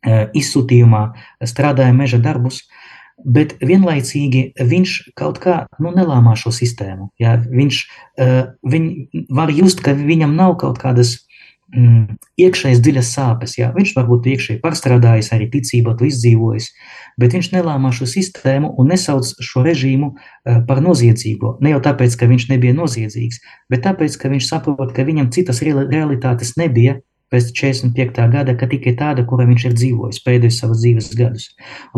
izsūtījumā, 0.07 1.03
strādāja 1.47 1.95
meža 1.97 2.21
darbus, 2.23 2.63
bet 3.19 3.57
vienlaicīgi 3.59 4.53
viņš 4.63 4.99
kaut 5.19 5.41
kā 5.43 5.65
nu, 5.83 5.91
nelāmā 5.95 6.37
šo 6.39 6.53
sistēmu. 6.55 7.11
Ja? 7.19 7.35
Viņš 7.43 7.81
viņ, 8.63 8.85
var 9.35 9.51
just, 9.51 9.83
ka 9.83 9.97
viņam 9.99 10.37
nav 10.39 10.55
kaut 10.63 10.79
kādas 10.79 11.17
mm, 11.75 12.17
iekšējas 12.41 12.81
dziļas 12.85 13.11
sāpes. 13.15 13.57
Jā. 13.59 13.71
Viņš 13.77 13.95
varbūt 13.97 14.29
iekšēji 14.33 14.61
pārstrādājis, 14.63 15.33
arī 15.37 15.49
ticībā 15.53 15.95
to 15.99 16.09
izdzīvojis, 16.09 16.71
bet 17.21 17.37
viņš 17.37 17.51
nelāmā 17.57 17.93
šo 17.97 18.09
sistēmu 18.09 18.73
un 18.79 18.93
nesauc 18.93 19.35
šo 19.45 19.65
režīmu 19.67 20.13
uh, 20.13 20.63
par 20.69 20.83
noziedzīgo. 20.85 21.57
Ne 21.65 21.75
jau 21.75 21.83
tāpēc, 21.85 22.17
ka 22.19 22.31
viņš 22.31 22.49
nebija 22.53 22.77
noziedzīgs, 22.79 23.43
bet 23.73 23.85
tāpēc, 23.87 24.17
ka 24.21 24.33
viņš 24.33 24.49
saprot, 24.49 24.95
ka 24.97 25.07
viņam 25.09 25.33
citas 25.35 25.63
realitātes 25.65 26.57
nebija. 26.61 26.99
Pēc 27.33 27.53
45. 27.53 28.25
gada, 28.33 28.57
ka 28.57 28.69
tikai 28.71 28.95
tāda, 28.99 29.25
kura 29.29 29.47
viņš 29.49 29.69
ir 29.69 29.79
dzīvojis 29.79 30.23
pēdējos 30.25 30.61
savas 30.63 30.83
dzīves 30.83 31.13
gadus. 31.19 31.49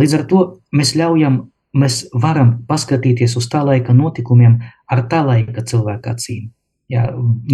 Līdz 0.00 0.16
ar 0.18 0.25
to 0.30 0.44
mēs 0.75 0.94
ļaujam, 0.99 1.42
mēs 1.78 2.00
varam 2.14 2.56
paskatīties 2.70 3.37
uz 3.38 3.46
tā 3.50 3.62
laika 3.66 3.94
notikumiem 3.94 4.58
ar 4.90 5.04
tā 5.10 5.22
laika 5.26 5.62
cilvēka 5.66 6.16
acīm 6.16 6.49
jā, 6.90 7.04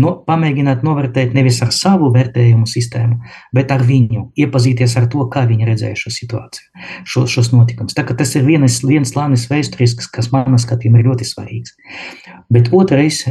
no, 0.00 0.12
pamēģināt 0.26 0.84
novērtēt 0.86 1.34
nevis 1.36 1.58
ar 1.64 1.72
savu 1.74 2.08
vērtējumu 2.14 2.66
sistēmu, 2.70 3.18
bet 3.56 3.72
ar 3.74 3.84
viņu, 3.86 4.30
iepazīties 4.38 4.96
ar 5.00 5.08
to, 5.12 5.26
kā 5.32 5.44
viņi 5.48 5.68
redzēja 5.68 5.98
šo 6.00 6.12
situāciju, 6.14 6.86
šo, 7.08 7.26
šos 7.36 7.52
notikumus. 7.54 7.96
Tas 7.96 8.34
ir 8.38 8.46
viens, 8.46 8.80
viens 8.86 9.12
slānis 9.12 9.46
vēsturisks, 9.50 10.08
kas 10.12 10.30
manā 10.32 10.60
skatījumā 10.62 11.02
ir 11.02 11.10
ļoti 11.10 11.28
svarīgs. 11.28 11.76
Bet 12.52 12.72
otrais, 12.76 13.22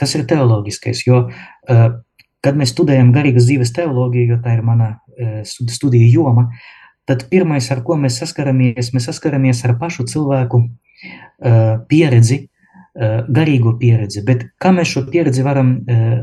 tas 0.00 0.16
ir 0.16 0.26
teoloģiskais, 0.30 1.04
jo, 1.08 1.26
kad 2.46 2.58
mēs 2.58 2.72
studējam 2.74 3.12
garīgas 3.14 3.48
dzīves 3.50 3.74
teoloģiju, 3.76 4.36
jo 4.36 4.40
tā 4.44 4.56
ir 4.56 4.64
mana 4.66 4.94
studija 5.44 6.08
joma, 6.12 6.50
tad 7.08 7.26
pirmais, 7.30 7.66
ar 7.74 7.82
ko 7.86 7.98
mēs 7.98 8.20
saskaramies, 8.22 8.92
mēs 8.94 9.10
saskaramies 9.10 9.64
ar 9.66 9.76
pašu 9.80 10.06
cilvēku 10.10 10.62
pieredzi, 11.90 12.46
Eh, 12.96 13.26
garīgo 13.28 13.74
pieredzi, 13.76 14.22
bet 14.24 14.46
kā 14.56 14.70
mēs 14.72 14.88
šo 14.94 15.02
pieredzi 15.10 15.42
varam 15.44 15.74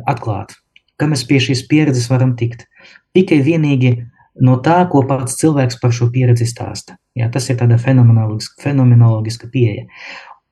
atklāt, 0.10 0.56
kā 0.98 1.06
mēs 1.06 1.22
pie 1.30 1.38
šīs 1.38 1.68
pieredzes 1.70 2.08
varam 2.10 2.32
tikt. 2.40 2.66
Tikai 3.14 3.44
vienīgi 3.46 3.92
no 4.42 4.56
tā, 4.66 4.80
ko 4.90 5.04
pats 5.06 5.38
cilvēks 5.38 5.78
par 5.84 5.94
šo 5.94 6.08
pieredzi 6.10 6.48
stāsta. 6.50 6.98
Jā, 7.14 7.28
tas 7.30 7.46
ir 7.54 7.60
tāda 7.60 7.78
fenomenoloģiska, 7.78 8.58
fenomenoloģiska 8.66 9.52
pieeja. 9.54 9.86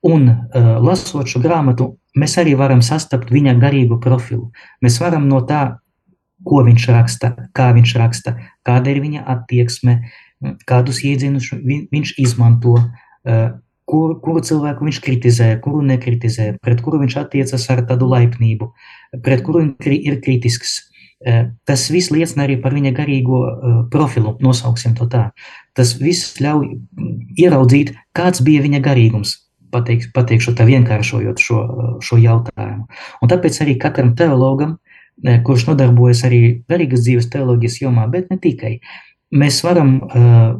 Un 0.06 0.28
uh, 0.30 0.68
lasot 0.82 1.26
šo 1.26 1.42
grāmatu, 1.42 1.88
mēs 2.18 2.36
arī 2.40 2.54
varam 2.58 2.82
sastapt 2.84 3.32
viņa 3.32 3.56
garīgo 3.60 3.98
profilu. 4.02 4.50
Mēs 4.84 4.98
varam 5.02 5.28
no 5.30 5.40
tā, 5.48 5.78
ko 6.44 6.62
viņš 6.66 6.86
raksta, 6.90 7.34
kā 7.54 7.70
viņš 7.76 7.96
raksta, 8.00 8.36
kāda 8.66 8.90
ir 8.90 9.02
viņa 9.04 9.24
attieksme, 9.34 10.00
kādus 10.66 11.04
iedzienus 11.06 11.52
viņš 11.54 12.16
izmanto, 12.18 12.74
uh, 12.80 13.52
kur, 13.88 14.16
kuru 14.24 14.42
cilvēku 14.44 14.86
viņš 14.88 15.00
kritizē, 15.04 15.50
kuru 15.62 15.82
nekritizē, 15.86 16.54
pret 16.62 16.80
kuru 16.84 17.02
viņš 17.02 17.18
attiecas 17.24 17.68
ar 17.72 17.84
tādu 17.88 18.08
laipnību, 18.10 18.72
pret 19.24 19.44
kuru 19.46 19.68
ir 19.86 20.18
kritisks. 20.24 20.80
Eh, 21.22 21.44
tas 21.68 21.84
viss 21.94 22.10
liecina 22.10 22.48
arī 22.48 22.56
par 22.58 22.74
viņa 22.74 22.90
garīgo 22.96 23.40
eh, 23.46 23.74
profilu, 23.92 24.34
nosauksim 24.42 24.96
to 24.98 25.06
tā. 25.06 25.28
Tas 25.78 25.94
viss 26.00 26.40
ļauj 26.42 26.64
mm, 26.66 27.12
ieraudzīt, 27.38 27.92
kāds 28.16 28.42
bija 28.42 28.64
viņa 28.64 28.80
garīgums, 28.82 29.36
pateik, 29.72 30.10
pateikšu 30.16 30.54
tā 30.58 30.66
vienkāršojot 30.68 31.42
šo, 31.42 31.60
eh, 31.62 31.94
šo 32.04 32.18
jautājumu. 32.22 32.88
Un 33.22 33.32
tāpēc 33.32 33.62
arī 33.64 33.78
katram 33.80 34.14
teologam, 34.18 34.78
kurš 35.22 35.68
nodarbojas 35.68 36.24
arī 36.26 36.64
garīgas 36.66 37.04
dzīves 37.04 37.28
teoloģijas 37.30 37.82
jomā, 37.82 38.06
bet 38.10 38.30
ne 38.32 38.38
tikai, 38.42 38.78
mēs 39.30 39.60
varam 39.62 39.98
uh, 40.02 40.54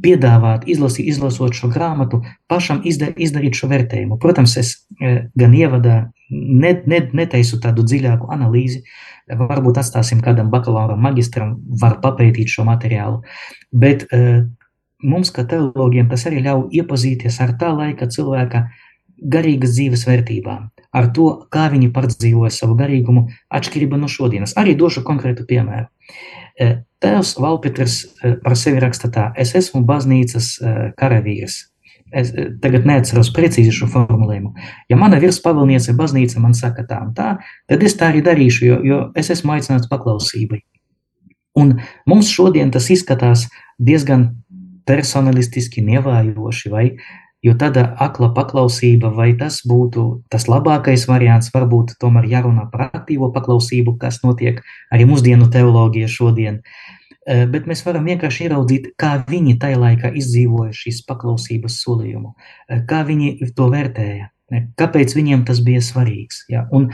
piedāvāt, 0.00 0.66
izlasīt, 0.70 1.08
izlasot 1.10 1.56
šo 1.56 1.70
grāmatu, 1.72 2.22
pašam 2.50 2.82
izda, 2.86 3.10
izdarīt 3.16 3.58
šo 3.58 3.70
vērtējumu. 3.70 4.18
Protams, 4.22 4.56
es 4.60 4.72
e, 5.00 5.26
gan 5.38 5.54
ievadā 5.56 5.96
ne, 6.30 6.72
ne, 6.86 7.00
netaisu 7.16 7.60
tādu 7.62 7.84
dziļāku 7.88 8.30
analīzi, 8.32 8.84
varbūt 9.30 9.80
atstāsim 9.82 10.22
kādam 10.24 10.50
bakalauram, 10.52 11.00
magistram, 11.02 11.56
var 11.82 11.98
papētīt 12.02 12.50
šo 12.50 12.66
materiālu, 12.68 13.20
bet 13.70 14.06
mums, 15.02 15.32
kā 15.34 15.44
teologiem, 15.48 16.08
tas 16.10 16.26
arī 16.28 16.42
ļauj 16.44 16.68
iepazīties 16.80 17.40
ar 17.44 17.54
tā 17.60 17.72
laika 17.76 18.08
cilvēka 18.10 18.66
garīgas 19.20 19.74
dzīves 19.76 20.06
vērtībām, 20.08 20.68
ar 20.96 21.08
to, 21.16 21.30
kā 21.52 21.68
viņi 21.72 21.90
pārdzīvoja 21.94 22.52
savu 22.54 22.76
garīgumu, 22.78 23.26
atšķirība 23.52 23.98
no 24.00 24.08
šodienas. 24.08 24.56
Arī 24.60 24.76
došu 24.78 25.04
konkrētu 25.06 25.44
piemēru. 25.48 25.90
E, 26.60 26.70
Tēvs 27.00 27.34
Valpitrs 27.40 27.96
eh, 28.04 28.36
par 28.44 28.56
sevi 28.60 28.80
raksta 28.82 29.10
tā: 29.12 29.30
Es 29.40 29.54
esmu 29.56 29.82
baznīcas 29.88 30.52
eh, 30.60 30.80
karavīrs. 31.00 31.66
Es 32.10 32.32
tagad 32.58 32.88
neatceros 32.90 33.28
precīzi 33.30 33.70
šo 33.70 33.86
formulējumu. 33.92 34.50
Ja 34.90 34.96
mana 34.98 35.20
virspavalniece 35.22 35.94
baznīca 35.94 36.42
man 36.42 36.56
saka 36.58 36.82
tā 36.88 36.98
un 37.04 37.12
tā, 37.14 37.36
tad 37.70 37.84
es 37.86 37.94
tā 37.94 38.08
arī 38.10 38.24
darīšu, 38.26 38.64
jo, 38.66 38.78
jo 38.82 38.98
es 39.14 39.30
esmu 39.30 39.54
aicināts 39.54 39.86
paklausībai. 39.92 40.58
Un 41.60 41.76
mums 42.10 42.32
šodien 42.34 42.72
tas 42.74 42.88
izskatās 42.90 43.46
diezgan 43.78 44.26
personalistiski, 44.86 45.84
nevājoši, 45.86 46.72
vai 46.72 46.86
Jo 47.40 47.54
tāda 47.56 47.86
akla 48.04 48.28
paklausība, 48.36 49.08
vai 49.16 49.30
tas 49.40 49.62
būtu 49.64 50.02
tas 50.32 50.44
labākais 50.44 51.06
variants, 51.08 51.48
varbūt 51.54 51.94
tomēr 52.02 52.26
jārunā 52.28 52.66
par 52.68 52.90
aktīvo 52.90 53.30
paklausību, 53.32 53.94
kas 54.02 54.20
notiek 54.20 54.60
arī 54.92 55.06
mūsdienu 55.08 55.48
teoloģija 55.52 56.10
šodien. 56.12 56.58
E, 56.60 57.46
bet 57.48 57.64
mēs 57.70 57.80
varam 57.86 58.04
vienkārši 58.10 58.44
ieraudzīt, 58.44 58.90
kā 59.00 59.14
viņi 59.24 59.56
tajā 59.62 59.80
laikā 59.80 60.12
izdzīvoja 60.20 60.76
šīs 60.76 61.00
paklausības 61.08 61.80
solījumu, 61.80 62.34
e, 62.68 62.82
kā 62.90 63.00
viņi 63.08 63.32
to 63.56 63.70
vērtēja, 63.72 64.28
e, 64.52 64.62
kāpēc 64.76 65.16
viņiem 65.16 65.48
tas 65.48 65.64
bija 65.64 65.80
svarīgs. 65.84 66.44
Ja? 66.52 66.66
Un, 66.76 66.90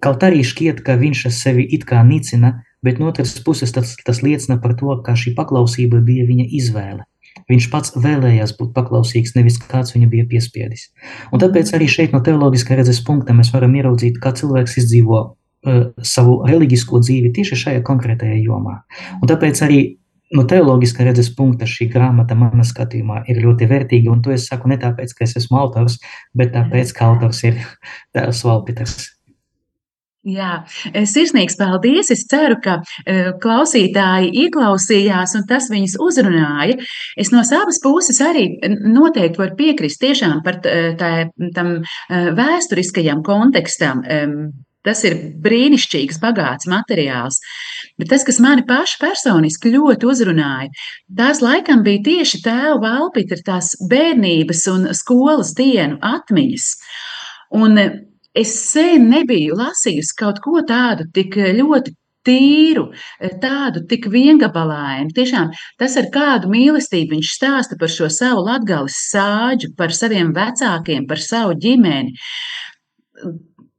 kaut 0.00 0.22
arī 0.24 0.44
šķiet, 0.46 0.84
ka 0.86 0.94
viņš 0.96 1.26
sevi 1.34 1.66
it 1.74 1.82
kā 1.84 1.98
nicina, 2.06 2.60
bet 2.84 3.00
no 3.00 3.10
otras 3.10 3.36
puses 3.44 3.72
tas, 3.72 3.94
tas 4.04 4.22
liecina 4.24 4.58
par 4.62 4.76
to, 4.80 4.94
ka 5.04 5.16
šī 5.18 5.34
paklausība 5.38 6.00
bija 6.04 6.26
viņa 6.28 6.46
izvēle. 6.60 7.06
Viņš 7.50 7.66
pats 7.70 7.92
vēlējās 7.98 8.56
būt 8.58 8.72
paklausīgs, 8.74 9.36
nevis 9.36 9.58
kāds 9.62 9.94
viņu 9.94 10.08
bija 10.10 10.26
piespiedis. 10.30 10.88
Un 11.30 11.42
tāpēc 11.42 11.70
arī 11.76 11.86
šeit 11.90 12.14
no 12.14 12.22
teoloģiskā 12.26 12.78
redzes 12.78 13.02
punkta 13.06 13.34
mēs 13.36 13.52
varam 13.54 13.74
ieraudzīt, 13.78 14.18
kā 14.22 14.32
cilvēks 14.36 14.76
izdzīvo 14.82 15.20
uh, 15.22 15.80
savu 16.02 16.40
reliģisko 16.48 17.02
dzīvi 17.04 17.32
tieši 17.38 17.60
šajā 17.64 17.84
konkrētajā 17.86 18.40
jomā. 18.42 18.80
Un 19.20 19.30
tāpēc 19.30 19.62
arī 19.66 19.80
no 20.36 20.44
teoloģiskā 20.50 21.06
redzes 21.06 21.30
punkta 21.36 21.68
šī 21.70 21.88
grāmata 21.92 22.36
manā 22.38 22.66
skatījumā 22.66 23.24
ir 23.30 23.42
ļoti 23.44 23.70
vērtīga, 23.70 24.12
un 24.12 24.22
to 24.24 24.34
es 24.34 24.46
saku 24.50 24.70
ne 24.70 24.78
tāpēc, 24.82 25.14
ka 25.16 25.26
es 25.26 25.36
esmu 25.42 25.58
autors, 25.62 25.98
bet 26.36 26.54
tāpēc, 26.54 26.94
ka 26.96 27.10
autors 27.12 27.42
ir 27.46 27.58
Tēvs 28.14 28.44
Valpiters. 28.46 28.98
Jā, 30.20 30.66
sirsnīgs 31.08 31.56
paldies. 31.56 32.10
Es 32.12 32.26
ceru, 32.28 32.58
ka 32.60 32.80
uh, 32.82 33.30
klausītāji 33.40 34.28
ieklausījās 34.42 35.32
un 35.38 35.46
tas 35.48 35.70
viņus 35.72 35.96
uzrunāja. 36.04 36.76
Es 37.16 37.32
no 37.32 37.40
savas 37.48 37.80
puses 37.80 38.20
arī 38.20 38.50
noteikti 38.84 39.40
varu 39.40 39.56
piekrist 39.56 40.02
tiešām 40.04 40.42
par 40.44 40.60
tā, 40.60 41.30
tam 41.56 41.78
uh, 41.80 42.34
vēsturiskajam 42.36 43.24
kontekstam. 43.24 44.04
Um, 44.04 44.36
Tas 44.80 45.02
ir 45.04 45.12
brīnišķīgs, 45.44 46.16
bagāts 46.22 46.64
materiāls. 46.70 47.36
Bet 48.00 48.08
tas, 48.14 48.22
kas 48.24 48.38
mani 48.40 48.62
pašu 48.64 48.96
personiski 49.02 49.74
ļoti 49.74 50.08
uzrunāja, 50.08 50.70
tās 51.18 51.42
laikam 51.44 51.82
bija 51.84 52.00
tieši 52.06 52.40
tēva 52.46 52.78
valpīte, 52.80 53.36
tās 53.44 53.74
bērnības 53.90 54.64
un 54.72 54.88
skolas 54.96 55.52
dienu 55.58 56.00
atmiņas. 56.00 56.70
Un 57.60 57.76
Es 58.38 58.52
sen 58.70 59.08
nebiju 59.10 59.56
lasījusi 59.58 60.14
kaut 60.18 60.38
ko 60.44 60.60
tādu 60.66 61.08
tik 61.14 61.34
ļoti 61.56 61.96
tīru, 62.26 62.90
tādu 63.42 63.82
tik 63.90 64.06
viengabalainu. 64.12 65.10
Tiešām 65.16 65.50
tas 65.80 65.96
ar 65.98 66.10
kādu 66.14 66.50
mīlestību 66.52 67.16
viņš 67.16 67.32
stāsta 67.38 67.78
par 67.80 67.90
šo 67.90 68.10
savu 68.12 68.44
latgales 68.46 68.98
sāģu, 69.10 69.72
par 69.76 69.94
saviem 69.96 70.34
vecākiem, 70.36 71.08
par 71.10 71.22
savu 71.24 71.56
ģimeni 71.58 72.14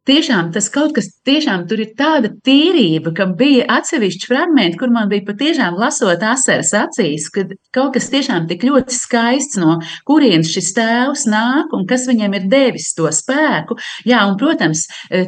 tiešām 0.09 0.49
tas 0.55 0.67
kaut 0.73 0.95
kas, 0.95 1.07
tiešām 1.27 1.67
tur 1.69 1.81
ir 1.83 1.91
tāda 1.97 2.31
tīrība, 2.45 3.13
ka 3.17 3.27
bija 3.37 3.67
atsevišķi 3.77 4.29
fragmenti, 4.29 4.79
kur 4.79 4.91
man 4.93 5.09
bija 5.11 5.25
patiešām 5.27 5.77
lasot 5.79 6.23
asaras 6.25 6.73
acīs, 6.77 7.27
ka 7.33 7.45
kaut 7.75 7.93
kas 7.97 8.09
tiešām 8.13 8.47
tik 8.49 8.65
ļoti 8.67 8.95
skaists, 8.95 9.59
no 9.61 9.77
kurienes 10.09 10.51
šis 10.53 10.71
tēvs 10.77 11.27
nāk 11.31 11.75
un 11.77 11.85
kas 11.89 12.07
viņam 12.09 12.37
ir 12.39 12.49
devis 12.51 12.91
to 12.97 13.09
spēku. 13.13 13.77
Jā, 14.07 14.23
un, 14.29 14.37
protams, 14.41 14.87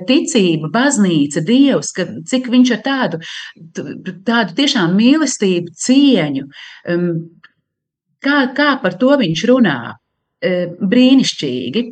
ticība, 0.09 0.71
baznīca, 0.73 1.43
dievs, 1.45 1.93
ka 1.95 2.07
cik 2.29 2.49
viņš 2.53 2.75
ar 2.77 2.83
tādu, 2.87 3.21
tādu 4.25 4.57
tiešām 4.57 4.95
mīlestību, 4.97 5.73
cieņu, 5.85 6.47
kā, 8.23 8.39
kā 8.57 8.71
par 8.81 8.97
to 8.99 9.17
viņš 9.21 9.45
runā. 9.51 9.81
Brīnišķīgi. 10.43 11.83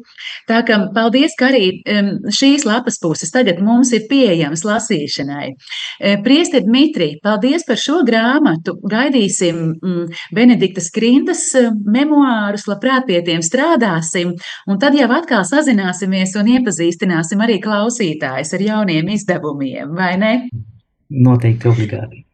Tā 0.50 0.62
kā 0.68 0.78
paldies, 0.96 1.36
ka 1.40 1.50
arī 1.52 1.82
šīs 2.34 2.66
lapas 2.68 3.00
puses 3.02 3.32
tagad 3.34 3.62
mums 3.64 3.94
ir 3.96 4.08
pieejamas 4.10 4.66
lasīšanai. 4.68 5.52
Priester 6.26 6.66
Dmitrij, 6.66 7.18
paldies 7.24 7.66
par 7.68 7.80
šo 7.82 8.02
grāmatu. 8.08 8.76
Gaidīsim 8.92 9.62
Benediktas 10.36 10.92
Krindas 10.94 11.46
memoārus, 11.86 12.68
labprāt 12.70 13.08
pie 13.10 13.22
tiem 13.26 13.44
strādāsim, 13.46 14.36
un 14.68 14.82
tad 14.82 14.98
jau 15.00 15.10
atkal 15.16 15.46
sazināsimies 15.48 16.36
un 16.40 16.52
iepazīstināsim 16.58 17.42
arī 17.44 17.60
klausītājus 17.64 18.56
ar 18.58 18.68
jauniem 18.68 19.14
izdevumiem, 19.16 19.96
vai 19.98 20.16
ne? 20.22 20.34
Noteikti 21.12 21.68
obligāti 21.72 22.26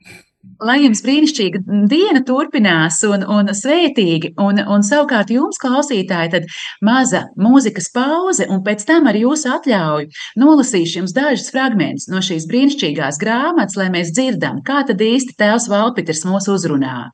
lai 0.63 0.78
jums 0.84 1.02
brīnišķīga 1.06 1.62
diena 1.91 2.22
turpinās 2.28 3.00
un, 3.08 3.26
un 3.28 3.52
svētīgi, 3.56 4.34
un, 4.41 4.62
un 4.63 4.86
savukārt 4.86 5.32
jums, 5.34 5.60
klausītāji, 5.62 6.34
tad 6.34 6.48
maza 6.86 7.26
mūzikas 7.39 7.91
pauze, 7.96 8.48
un 8.50 8.63
pēc 8.65 8.86
tam 8.88 9.10
ar 9.12 9.20
jūsu 9.20 9.52
atļauju 9.58 10.12
nolasīšu 10.41 11.02
jums 11.02 11.15
dažus 11.17 11.52
fragmentus 11.54 12.10
no 12.12 12.24
šīs 12.24 12.48
brīnišķīgās 12.50 13.22
grāmatas, 13.22 13.78
lai 13.80 13.91
mēs 13.93 14.13
dzirdam, 14.15 14.63
kā 14.65 14.84
tad 14.88 15.04
īsti 15.04 15.38
tēvs 15.39 15.70
Valpiters 15.72 16.26
mūs 16.28 16.50
uzrunā. 16.52 17.08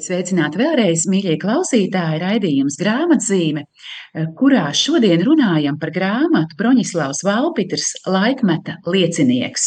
Esiet 0.00 0.30
sveicināti 0.30 0.56
vēlreiz, 0.56 1.02
mīļie 1.12 1.34
klausītāji, 1.42 2.20
raidījums 2.22 2.78
grāmatzīme, 2.80 3.66
eh, 3.66 4.28
kurā 4.38 4.70
šodien 4.72 5.20
runājam 5.20 5.76
par 5.78 5.90
grāmatu 5.92 6.56
Broņislavs 6.56 7.20
Valpitrs 7.22 7.90
laikmeta 8.06 8.78
liecinieks. 8.86 9.66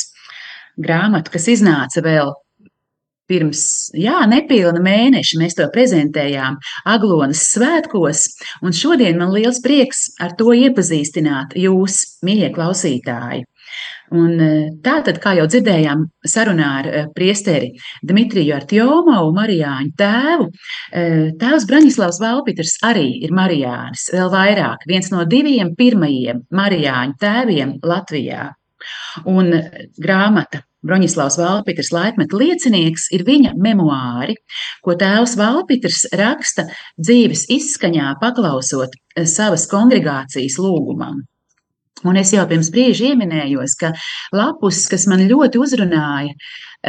Grāmatu, 0.82 1.30
kas 1.36 1.46
iznāca 1.54 2.02
vēl 2.02 2.34
pirms, 3.30 3.92
jā, 3.94 4.26
nepilna 4.26 4.82
mēneša, 4.82 5.38
mēs 5.38 5.54
to 5.54 5.70
prezentējām 5.70 6.58
Aglonas 6.84 7.46
svētkos, 7.54 8.26
un 8.64 8.74
šodien 8.74 9.22
man 9.22 9.30
liels 9.38 9.62
prieks 9.62 10.16
ar 10.20 10.34
to 10.34 10.50
iepazīstināt 10.50 11.54
jūs, 11.54 12.18
mīļie 12.26 12.50
klausītāji. 12.58 13.46
Un 14.14 14.34
e, 14.38 14.50
tā 14.86 15.00
tad, 15.06 15.18
kā 15.22 15.34
jau 15.40 15.46
dzirdējām, 15.50 16.04
sarunā 16.30 16.68
ar 16.82 16.90
e, 16.90 17.00
priesteri 17.16 17.72
Dmitriju 18.06 18.54
Artjomovu, 18.60 19.32
Marijāņu 19.34 19.94
tēvu, 19.98 20.50
e, 20.94 21.06
tēvs 21.42 21.66
Braņislavs 21.70 22.20
Valpiters 22.22 22.76
arī 22.86 23.08
ir 23.26 23.34
Marijānis, 23.34 24.06
vēl 24.14 24.30
vairāk, 24.34 24.86
viens 24.90 25.10
no 25.14 25.26
diviem 25.30 25.74
pirmajiem 25.80 26.44
Marijāņu 26.54 27.18
tēviem 27.24 27.74
Latvijā. 27.82 28.52
Un 29.30 29.50
grāmata 30.04 30.62
Broņislavs 30.84 31.40
Valpiters 31.40 31.94
laikmeta 31.96 32.38
liecinieks 32.38 33.08
ir 33.16 33.24
viņa 33.26 33.56
memoāri, 33.56 34.36
ko 34.84 34.98
tēvs 35.00 35.38
Valpiters 35.40 36.06
raksta 36.20 36.68
dzīves 37.00 37.48
izskaņā 37.56 38.18
paklausot 38.22 38.98
savas 39.26 39.70
kongregācijas 39.72 40.60
lūgumam. 40.62 41.24
Un 42.10 42.20
es 42.20 42.34
jau 42.36 42.44
pirms 42.50 42.72
brīža 42.74 43.12
ieminējos, 43.12 43.78
ka 43.80 43.94
lapus, 44.36 44.84
kas 44.92 45.08
man 45.12 45.26
ļoti 45.30 45.62
uzrunāja, 45.62 46.34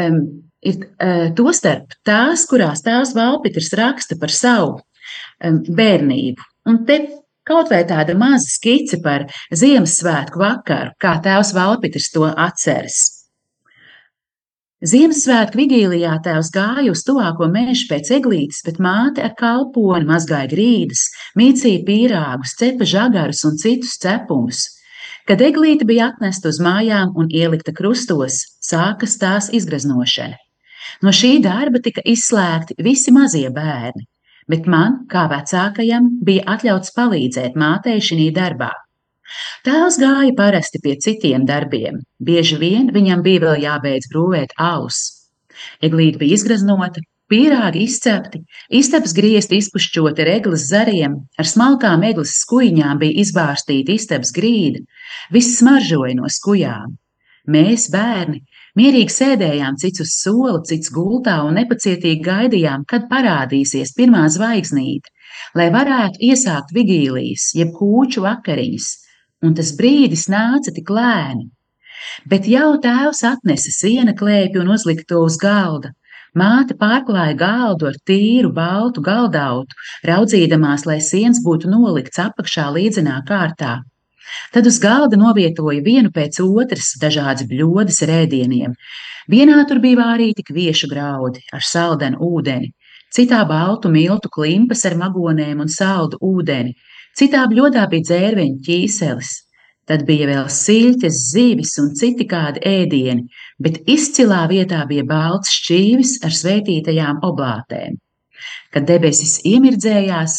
um, 0.03 0.21
ir 0.65 0.81
uh, 0.85 1.29
tostarp 1.39 1.95
tās, 2.07 2.47
kurās 2.51 2.83
tēvs 2.87 3.15
Valpitrs 3.17 3.73
raksta 3.79 4.19
par 4.21 4.35
savu 4.35 4.79
um, 4.81 5.61
bērnību. 5.69 6.49
Un 6.71 6.81
te 6.89 7.01
kaut 7.47 7.71
vai 7.71 7.83
tāda 7.89 8.17
maza 8.19 8.49
skice 8.49 9.01
par 9.05 9.29
Ziemassvētku 9.55 10.41
vakaru, 10.41 10.95
kā 11.01 11.19
tēvs 11.25 11.53
Valpitrs 11.57 12.11
to 12.15 12.25
atceras. 12.31 13.03
Ziemassvētku 14.85 15.57
vigīlijā 15.57 16.19
tēvs 16.25 16.51
gāja 16.53 16.91
uz 16.93 17.01
tuvāko 17.07 17.47
mežu 17.49 17.87
pēc 17.89 18.11
eglītes, 18.19 18.61
bet 18.67 18.81
māte 18.85 19.23
ar 19.25 19.33
kalponi 19.39 20.05
mazgāja 20.11 20.51
grīdas, 20.51 21.07
mīcīja 21.41 21.85
pīrāgus, 21.87 22.53
cepa 22.59 22.85
žagarus 22.89 23.41
un 23.49 23.57
citus 23.61 23.95
cepumus. 24.03 24.67
Kad 25.25 25.41
eglīte 25.41 25.87
bija 25.89 26.11
atnesta 26.13 26.51
uz 26.53 26.59
mājām 26.61 27.15
un 27.17 27.31
ielikta 27.33 27.73
krustos, 27.77 28.43
sākas 28.61 29.17
tās 29.21 29.49
izgraznošana. 29.57 30.37
No 31.01 31.15
šī 31.17 31.39
darba 31.45 31.81
tika 31.85 32.05
izslēgti 32.05 32.77
visi 32.85 33.13
mazie 33.15 33.49
bērni, 33.55 34.05
bet 34.53 34.69
man, 34.69 34.99
kā 35.09 35.25
vecākajam, 35.33 36.11
bija 36.29 36.45
atļauts 36.57 36.93
palīdzēt 36.99 37.57
mātei 37.57 38.03
šī 38.05 38.29
darbā. 38.37 38.71
Tēvs 39.65 39.97
gāja 40.03 40.35
parasti 40.37 40.83
pie 40.85 40.99
citiem 41.01 41.49
darbiem, 41.49 42.03
bieži 42.21 42.61
vien 42.61 42.93
viņam 42.93 43.25
bija 43.25 43.47
vēl 43.47 43.65
jābeidz 43.65 44.11
brūvēt 44.13 44.53
aus. 44.61 45.01
Eglīte 45.81 46.21
bija 46.21 46.37
izgraznota, 46.37 47.01
Pīrāgi 47.33 47.87
izcepti, 47.89 48.43
istabas 48.81 49.15
griezti 49.17 49.57
izpušķoti 49.57 50.25
ar 50.25 50.31
eglis 50.35 50.67
zariem, 50.69 51.15
ar 51.41 51.49
smalkām 51.49 52.03
eglis 52.05 52.35
skuiņām 52.43 53.01
bija 53.01 53.23
izbārstīta 53.23 53.95
istabas 53.95 54.33
grīda, 54.37 54.83
viss 55.33 55.57
smaržoja 55.61 56.19
no 56.19 56.29
skujām. 56.29 56.99
Mēs, 57.55 57.87
bērni, 57.93 58.43
mierīgi 58.77 59.13
sēdējām 59.13 59.81
cits 59.81 60.05
uz 60.05 60.13
sola, 60.19 60.61
cits 60.69 60.93
gultā 60.93 61.39
un 61.49 61.57
nepacietīgi 61.61 62.21
gaidījām, 62.29 62.85
kad 62.89 63.09
parādīsies 63.09 63.97
pirmā 63.97 64.27
zvaigznīte, 64.37 65.09
lai 65.57 65.71
varētu 65.73 66.21
iesākt 66.29 66.77
vigīlijas, 66.77 67.51
jeb 67.57 67.73
kūču 67.77 68.25
vakariņas, 68.29 68.89
un 69.45 69.57
tas 69.57 69.73
brīdis 69.81 70.29
nāca 70.33 70.73
tik 70.77 70.93
lēni. 70.93 71.51
Bet 72.29 72.49
jau 72.49 72.75
tēvs 72.85 73.25
atnesa 73.29 73.73
siena 73.73 74.13
klēpju 74.17 74.61
un 74.61 74.73
uzlika 74.77 75.09
to 75.09 75.25
uz 75.25 75.37
galda, 75.41 75.93
Māte 76.35 76.75
pārklāja 76.75 77.37
galdu 77.39 77.87
ar 77.87 77.97
tīru, 78.11 78.51
baltu 78.55 79.03
galdautu, 79.07 79.77
raudzīdamās, 80.09 80.83
lai 80.89 80.99
siens 80.99 81.39
būtu 81.45 81.71
nolikts 81.71 82.19
apakšā 82.19 82.65
līdzenā 82.75 83.21
kārtā. 83.29 83.77
Tad 84.51 84.67
uz 84.67 84.81
galda 84.83 85.19
novietoja 85.21 85.83
vienu 85.85 86.11
pēc 86.15 86.41
otras 86.43 86.95
dažādas 86.99 87.47
bļodas 87.51 88.01
ar 88.07 88.15
ēdieniem. 88.25 88.75
Vienā 89.31 89.61
tur 89.69 89.79
bija 89.85 90.01
vārīti 90.01 90.43
kviešu 90.49 90.91
graudi 90.91 91.45
ar 91.55 91.63
saldenu 91.63 92.19
ūdeni, 92.33 92.73
citā 93.15 93.45
baltu 93.47 93.93
miltu 93.95 94.33
klimpas 94.37 94.85
ar 94.91 94.99
magonēm 94.99 95.63
un 95.63 95.71
saldu 95.71 96.19
ūdeni, 96.19 96.75
citā 97.15 97.47
bļodā 97.53 97.87
bija 97.93 98.09
dzērveņu 98.11 98.63
ķīselis, 98.67 99.35
Tad 99.85 100.07
bija 100.09 100.27
vēl 100.31 100.47
siļķes, 100.49 101.17
zivis 101.35 101.75
un 101.83 101.91
citi 101.99 102.25
kādi 102.29 102.63
ēdieni, 102.65 103.27
bet 103.61 103.83
izcilā 103.91 104.47
vietā 104.49 104.81
bija 104.89 105.05
balts 105.09 105.53
šķīvis 105.59 106.17
ar 106.25 106.33
svētītajām 106.33 107.21
oblātēm. 107.29 107.99
Kad 108.73 108.89
debesis 108.89 109.37
iemirdzējās, 109.45 110.39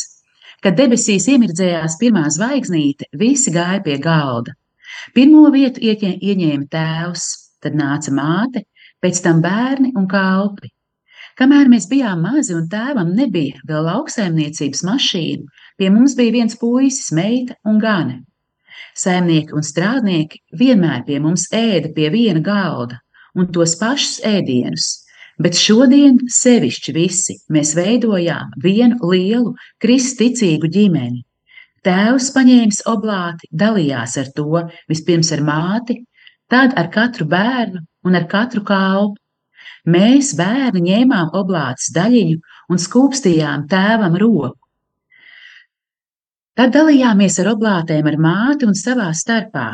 kad 0.66 0.78
debesīs 0.80 1.30
iemirdzējās 1.30 2.00
pirmā 2.02 2.26
zvaigznīte, 2.34 3.12
visi 3.22 3.54
gāja 3.54 3.84
pie 3.86 4.00
galda. 4.02 4.58
Pirmo 5.14 5.46
vietu 5.54 5.84
ieņēma 5.94 6.66
tēvs, 6.74 7.28
tad 7.62 7.78
nāca 7.78 8.14
māte, 8.18 8.66
pēc 9.04 9.22
tam 9.22 9.46
bērni 9.46 9.94
un 9.94 10.10
kalpi. 10.10 10.74
Kamēr 11.38 11.70
mēs 11.70 11.86
bijām 11.92 12.22
mazi 12.24 12.56
un 12.56 12.66
tēvam 12.72 13.12
nebija 13.14 13.62
vēl 13.70 13.86
lauksaimniecības 13.92 14.86
mašīna, 14.88 15.50
pie 15.78 15.90
mums 15.92 16.16
bija 16.18 16.34
viens 16.40 16.58
puisis, 16.58 17.12
meita 17.14 17.60
un 17.68 17.78
gane. 17.84 18.24
Saimnieki 18.96 19.56
un 19.56 19.66
strādnieki 19.66 20.42
vienmēr 20.60 21.04
pie 21.08 21.20
mums 21.24 21.48
ēda 21.54 21.92
pie 21.96 22.10
viena 22.14 22.42
galda 22.44 23.00
un 23.36 23.50
tos 23.52 23.76
pašus 23.80 24.22
ēdienus, 24.26 24.88
bet 25.42 25.58
šodien 25.60 26.18
sevišķi 26.32 26.96
visi 26.96 27.38
mēs 27.52 27.74
veidojām 27.76 28.56
vienu 28.64 29.12
lielu 29.12 29.56
kristīcīgu 29.84 30.72
ģimeni. 30.72 31.24
Tēvs 31.86 32.32
paņēmis 32.34 32.82
oblāti, 32.90 33.50
dalījās 33.52 34.16
ar 34.18 34.32
to 34.38 34.64
vispirms 34.90 35.30
ar 35.36 35.44
māti, 35.46 36.00
tad 36.50 36.74
ar 36.80 36.90
katru 36.94 37.28
bērnu 37.30 37.84
un 38.08 38.18
ar 38.18 38.26
katru 38.32 38.64
kalpu. 38.66 39.20
Mēs, 39.86 40.32
bērni, 40.34 40.82
ņēmām 40.88 41.36
oblāts 41.38 41.92
daļiņu 41.94 42.40
un 42.74 42.82
skūpstījām 42.82 43.68
tēvam 43.70 44.18
roku. 44.18 44.65
Tad 46.56 46.72
dalījāmies 46.72 47.36
ar 47.44 47.50
oblātēm 47.52 48.06
ar 48.08 48.16
māti 48.16 48.64
un 48.64 48.78
savā 48.80 49.10
starpā. 49.12 49.74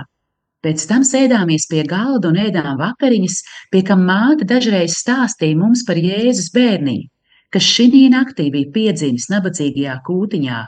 Pēc 0.66 0.86
tam 0.90 1.04
sēdāmies 1.06 1.68
pie 1.70 1.84
galda 1.90 2.32
un 2.32 2.40
ēdām 2.42 2.80
vakariņas, 2.80 3.36
pie 3.74 3.82
kam 3.86 4.02
māte 4.08 4.48
dažreiz 4.50 4.96
stāstīja 4.98 5.60
mums 5.60 5.84
par 5.86 6.00
Jēzus 6.02 6.50
bērnību, 6.56 7.06
kas 7.54 7.68
šī 7.76 8.08
naktī 8.14 8.48
bija 8.56 8.72
piedzimis 8.74 9.30
nabadzīgajā 9.30 10.00
kūtiņā, 10.08 10.64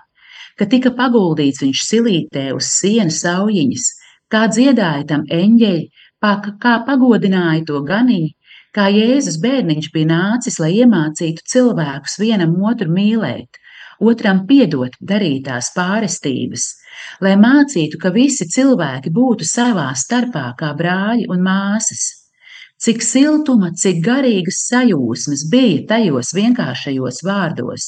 ka 0.58 0.70
tika 0.70 0.94
paguldīts 1.00 1.66
viņš 1.66 1.82
silītē 1.90 2.46
uz 2.54 2.70
sienas 2.78 3.24
aujiņas, 3.34 3.90
kā 4.30 4.46
dziedāja 4.54 5.10
tam 5.10 5.26
eņģeļi, 5.42 5.84
kā 6.62 6.76
pagodināja 6.90 7.66
to 7.72 7.82
ganiņu, 7.90 8.30
kā 8.74 8.86
Jēzus 8.94 9.42
bērniņš 9.42 9.90
bija 9.98 10.12
nācis, 10.14 10.62
lai 10.62 10.76
iemācītu 10.84 11.50
cilvēkus 11.56 12.22
vienam 12.22 12.54
otru 12.70 12.94
mīlēt, 12.94 13.63
otram 14.10 14.44
piedot 14.50 14.96
darītās 15.12 15.72
pārestības, 15.76 16.66
lai 17.26 17.34
mācītu, 17.40 18.00
ka 18.02 18.12
visi 18.16 18.48
cilvēki 18.56 19.14
būtu 19.14 19.48
savā 19.48 19.90
starpā 19.98 20.52
kā 20.60 20.74
brāļi 20.80 21.30
un 21.34 21.44
māsas. 21.46 22.04
Cik 22.84 23.04
siltuma, 23.06 23.72
cik 23.80 24.02
garīgas 24.04 24.66
sajūsmas 24.68 25.46
bija 25.52 25.86
tajos 25.94 26.34
vienkāršajos 26.36 27.22
vārdos, 27.24 27.86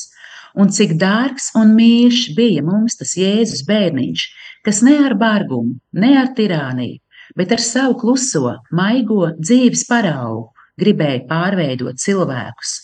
un 0.56 0.72
cik 0.72 0.96
dārgs 1.02 1.52
un 1.60 1.76
mīļš 1.76 2.22
bija 2.38 2.64
mums 2.64 2.96
tas 3.02 3.16
Jēzus 3.20 3.66
bērniņš, 3.68 4.28
kas 4.66 4.82
ne 4.88 4.96
ar 5.06 5.18
bargumu, 5.20 5.76
ne 5.94 6.16
ar 6.22 6.32
tirāniju, 6.38 7.02
bet 7.36 7.52
ar 7.52 7.64
savu 7.64 8.00
kluso, 8.00 8.56
maigo 8.72 9.34
dzīves 9.40 9.84
paraugu 9.90 10.52
gribēja 10.80 11.26
pārveidot 11.30 12.00
cilvēkus 12.02 12.80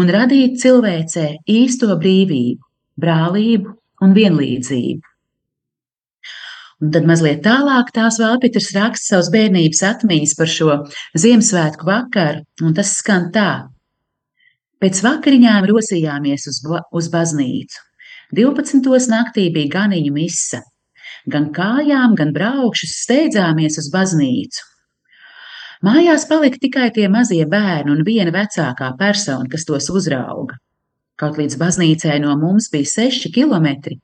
un 0.00 0.10
radīt 0.10 0.60
cilvēcē 0.62 1.26
īsto 1.50 1.94
brīvību, 2.00 2.60
brālību 3.00 3.74
un 4.04 4.14
vienlīdzību. 4.16 5.10
Un 6.82 6.90
tad 6.92 7.06
mazliet 7.08 7.44
tālāk 7.44 7.92
tās 7.94 8.18
Vālpitrs 8.20 8.72
raksta 8.74 9.14
savas 9.14 9.30
bērnības 9.32 9.80
atmiņas 9.88 10.34
par 10.38 10.50
šo 10.50 10.74
Ziemassvētku 11.22 11.86
vakaru, 11.88 12.42
un 12.66 12.74
tas 12.76 12.96
skan 12.98 13.30
tā. 13.34 13.50
Pēc 14.82 15.00
vakariņām 15.06 15.68
rosījāmies 15.70 16.48
uz, 16.50 16.60
uz 16.92 17.08
baznīcu. 17.12 17.78
12. 18.36 18.90
naktī 19.12 19.46
bija 19.54 19.70
ganiņu 19.78 20.12
mise. 20.12 20.60
Gan 21.30 21.48
kājām, 21.56 22.18
gan 22.18 22.34
braukšus 22.36 22.92
steidzāmies 23.04 23.78
uz 23.80 23.88
baznīcu. 23.94 24.66
Mājās 25.84 26.26
palika 26.28 26.60
tikai 26.60 26.90
tie 26.96 27.06
mazie 27.12 27.44
bērni 27.48 27.92
un 27.92 28.04
viena 28.04 28.32
vecākā 28.34 28.90
persona, 28.98 29.48
kas 29.52 29.66
tos 29.68 29.90
uzrauga. 29.92 30.58
Kaut 31.24 31.38
līdz 31.40 31.54
baznīcai 31.56 32.18
no 32.20 32.34
mums 32.36 32.66
bija 32.68 32.84
seši 32.84 33.30
kilometri. 33.32 33.94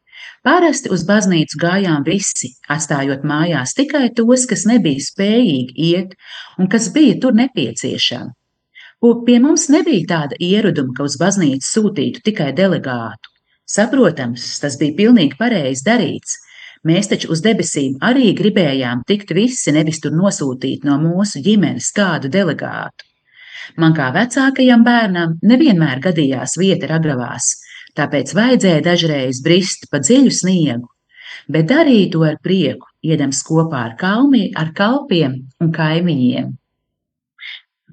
Parasti 0.47 0.89
uz 0.95 1.03
baznīcu 1.05 1.59
gājām 1.61 2.05
visi, 2.07 2.49
atstājot 2.73 3.27
mājās 3.29 3.75
tikai 3.77 4.07
tos, 4.17 4.47
kas 4.49 4.63
nebija 4.71 5.03
spējīgi 5.05 5.75
iet 5.91 6.15
un 6.57 6.71
kas 6.73 6.87
bija 6.95 7.19
tur 7.21 7.37
nepieciešami. 7.37 8.33
Pie 9.27 9.37
mums 9.45 9.67
nebija 9.75 10.07
tāda 10.15 10.39
ieraduma, 10.41 10.95
ka 10.97 11.05
uz 11.11 11.19
baznīcu 11.21 11.69
sūtītu 11.69 12.25
tikai 12.31 12.55
delegātu. 12.57 13.35
Saprotams, 13.69 14.49
tas 14.65 14.81
bija 14.81 14.97
pilnīgi 15.03 15.37
pareizi 15.37 15.85
darīts, 15.91 16.41
Mēs 16.89 17.11
taču 17.13 17.29
uz 17.35 17.43
debesīm 17.45 17.99
arī 18.09 18.31
gribējām 18.33 19.03
tikt 19.05 19.35
visi, 19.37 19.69
nevis 19.77 20.01
tur 20.01 20.15
nosūtīt 20.17 20.89
no 20.89 20.97
mūsu 21.03 21.45
ģimenes 21.45 21.93
kādu 21.93 22.33
delegātu. 22.33 23.10
Man 23.79 23.95
kā 23.97 24.11
vecākajam 24.15 24.85
bērnam 24.87 25.37
nevienmēr 25.47 26.01
gadījās 26.03 26.57
vieta 26.61 26.91
ragavās, 26.91 27.53
tāpēc 27.99 28.35
vajadzēja 28.35 28.85
dažreiz 28.87 29.43
brist 29.45 29.87
pa 29.91 30.01
dziļu 30.03 30.33
sniegu, 30.35 30.89
bet 31.49 31.71
darīju 31.71 32.11
to 32.15 32.25
ar 32.27 32.39
prieku, 32.43 32.91
iedams 33.07 33.43
kopā 33.47 33.85
ar, 33.91 33.97
kalmi, 34.01 34.49
ar 34.57 34.73
kalpiem 34.77 35.37
un 35.61 35.73
kaimiņiem. 35.75 36.55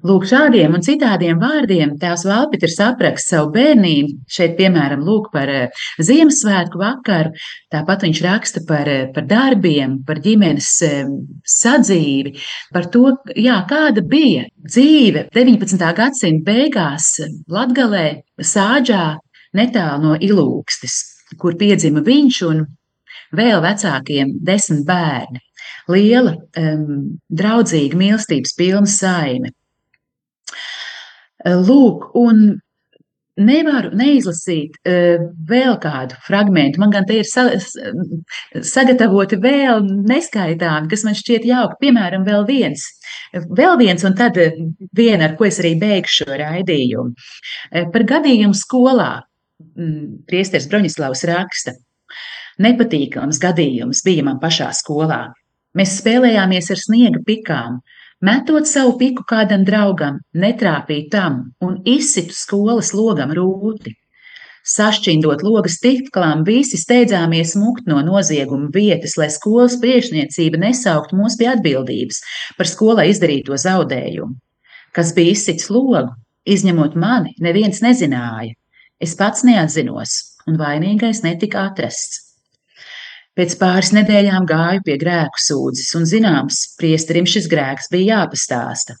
Lūk, 0.06 0.28
šādiem 0.30 0.76
un 0.76 0.82
citādiem 0.86 1.40
vārdiem 1.42 1.96
tās 1.98 2.22
Valpitrs 2.28 2.76
apraksta 2.84 3.34
savu 3.34 3.50
bērnību. 3.56 4.12
Šeit, 4.30 4.54
piemēram, 4.58 5.02
lūk 5.02 5.32
par 5.32 5.50
eh, 5.50 5.80
Ziemassvētku 5.98 6.78
vakaru, 6.78 7.32
tāpat 7.74 8.04
viņš 8.06 8.20
raksta 8.22 8.62
par, 8.68 8.86
eh, 8.86 9.08
par 9.14 9.26
darbiem, 9.26 9.96
par 10.06 10.20
ģimenes 10.22 10.70
eh, 10.86 11.10
sadzīvi, 11.42 12.36
par 12.74 12.86
to, 12.94 13.16
jā, 13.34 13.58
kāda 13.70 14.06
bija 14.06 14.46
dzīve 14.68 15.26
19. 15.34 15.90
gadsimta 15.98 16.46
beigās 16.46 17.10
Latgalē, 17.50 18.06
Sāģā, 18.38 19.04
netālu 19.58 20.04
no 20.04 20.14
Ilūkstes, 20.14 21.00
kur 21.42 21.58
piedzima 21.58 22.06
viņš 22.06 22.42
un 22.52 22.64
vēl 23.34 23.58
vecākiem 23.66 24.36
desmit 24.46 24.86
bērni. 24.86 25.42
Liela, 25.88 26.34
um, 26.60 27.18
draudzīga, 27.32 27.96
mīlestības 27.98 28.54
pilna 28.58 28.88
saime. 28.88 29.54
Lūk, 31.46 32.08
un 32.18 32.58
nevaru 33.38 33.92
neizlasīt 33.96 34.76
uh, 34.82 35.28
vēl 35.48 35.76
kādu 35.82 36.18
fragment. 36.26 36.78
Man 36.80 36.92
gan 36.94 37.06
te 37.06 37.20
ir 37.20 37.28
sa 37.28 37.46
sagatavoti 37.54 39.38
vēl 39.42 39.84
neskaitāmi, 40.08 40.90
kas 40.90 41.04
man 41.06 41.16
šķiet 41.18 41.46
jauki. 41.48 41.78
Piemēram, 41.84 42.26
vēl 42.26 42.46
viens, 42.48 42.84
vēl 43.32 43.78
viens, 43.80 44.04
un 44.06 44.16
tad 44.18 44.38
viena, 44.96 45.28
ar 45.28 45.36
ko 45.38 45.46
es 45.48 45.60
arī 45.62 45.76
beigšu 45.80 46.24
šo 46.24 46.38
raidījumu. 46.42 47.28
Par 47.94 48.06
gadījumu 48.14 48.56
skolā 48.58 49.12
mm, 49.76 50.24
priesteris 50.28 50.66
Broņislavs 50.70 51.26
raksta. 51.30 51.76
Nepatīkams 52.58 53.38
gadījums 53.38 54.02
bija 54.02 54.24
man 54.26 54.40
pašā 54.42 54.72
skolā. 54.74 55.28
Mēs 55.78 56.00
spēlējāmies 56.00 56.72
ar 56.74 56.80
sniega 56.80 57.20
pikām, 57.22 57.76
uh, 57.78 57.97
Metot 58.18 58.66
savu 58.66 58.96
piku 58.98 59.22
kādam 59.30 59.62
draugam, 59.62 60.16
netrāpīja 60.34 61.06
tam 61.12 61.34
un 61.62 61.76
izsitu 61.86 62.34
skolas 62.34 62.90
logam 62.90 63.30
rūti. 63.30 63.92
Sašķindot 64.68 65.44
logas 65.46 65.78
stiklām, 65.78 66.42
visi 66.44 66.76
steidzāmies 66.80 67.54
mukt 67.56 67.86
no 67.86 68.02
nozieguma 68.02 68.72
vietas, 68.74 69.14
lai 69.20 69.30
skolas 69.30 69.78
priekšniecība 69.80 70.58
nesaukt 70.64 71.14
mūs 71.14 71.38
pie 71.38 71.46
atbildības 71.54 72.20
par 72.58 72.68
skolai 72.68 73.06
izdarīto 73.12 73.56
zaudējumu. 73.56 74.34
Kas 74.92 75.14
bija 75.14 75.36
izsits 75.36 75.70
logu, 75.70 76.10
izņemot 76.42 76.98
mani, 76.98 77.36
neviens 77.38 77.80
nezināja. 77.86 78.58
Es 78.98 79.14
pats 79.14 79.46
neatzinos, 79.46 80.18
un 80.50 80.58
vainīgais 80.58 81.22
netika 81.22 81.68
atrasts. 81.70 82.27
Pēc 83.38 83.52
pāris 83.60 83.92
nedēļām 83.94 84.48
gāju 84.50 84.80
pie 84.82 84.96
grēku 84.98 85.38
sūdzes, 85.38 85.92
un 85.94 86.06
zināms, 86.10 86.56
priesterim 86.80 87.28
šis 87.30 87.44
grēks 87.52 87.86
bija 87.92 88.16
jāpastāsta. 88.16 88.96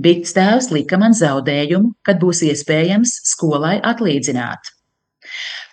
Bigts 0.00 0.32
tēvs 0.32 0.70
lika 0.72 0.96
man 1.02 1.12
zaudējumu, 1.18 1.90
kad 2.06 2.22
būs 2.22 2.40
iespējams 2.46 3.18
skolai 3.34 3.74
atlīdzināt. 3.84 4.72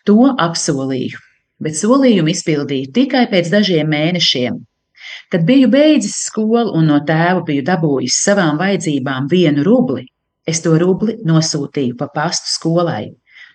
To 0.03 0.33
apsolīju, 0.35 1.21
bet 1.63 1.79
solījumu 1.79 2.33
izpildīju 2.35 2.91
tikai 2.99 3.23
pēc 3.31 3.53
dažiem 3.55 3.87
mēnešiem. 3.95 4.59
Kad 5.31 5.47
biju 5.47 5.71
beidzis 5.71 6.19
skolu 6.27 6.75
un 6.75 6.91
no 6.91 6.99
tēva 7.07 7.45
biju 7.47 7.63
dabūjis 7.71 8.19
savām 8.27 8.59
vajadzībām 8.59 9.31
vienu 9.31 9.63
rubli, 9.63 10.09
es 10.43 10.59
to 10.65 10.75
rubli 10.75 11.21
nosūtīju 11.23 11.95
pa 11.95 12.11
pastu 12.11 12.51
skolai, 12.51 13.13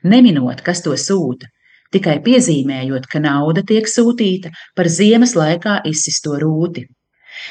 neminot, 0.09 0.65
kas 0.65 0.81
to 0.87 0.97
sūta, 0.97 1.52
tikai 1.93 2.19
piezīmējot, 2.25 3.07
ka 3.11 3.21
nauda 3.23 3.65
tiek 3.69 3.89
sūtīta 3.89 4.53
par 4.77 4.91
ziemas 4.91 5.37
laikā 5.39 5.81
izsisto 5.89 6.39
rūti. 6.41 6.87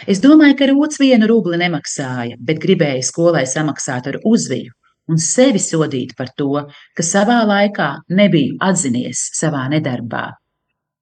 Es 0.07 0.21
domāju, 0.23 0.57
ka 0.59 0.69
rūts 0.69 1.01
vienu 1.01 1.27
rubli 1.29 1.57
nemaksāja, 1.61 2.37
bet 2.39 2.61
gribēja 2.61 3.01
skolai 3.05 3.47
samaksāt 3.49 4.11
ar 4.11 4.19
uzviju 4.27 4.73
un 5.11 5.19
sevi 5.19 5.59
sodīt 5.59 6.13
par 6.17 6.29
to, 6.37 6.65
ka 6.95 7.03
savā 7.05 7.41
laikā 7.47 7.89
nebiju 8.15 8.59
atzinies 8.63 9.29
savā 9.37 9.65
nedarbā. 9.73 10.27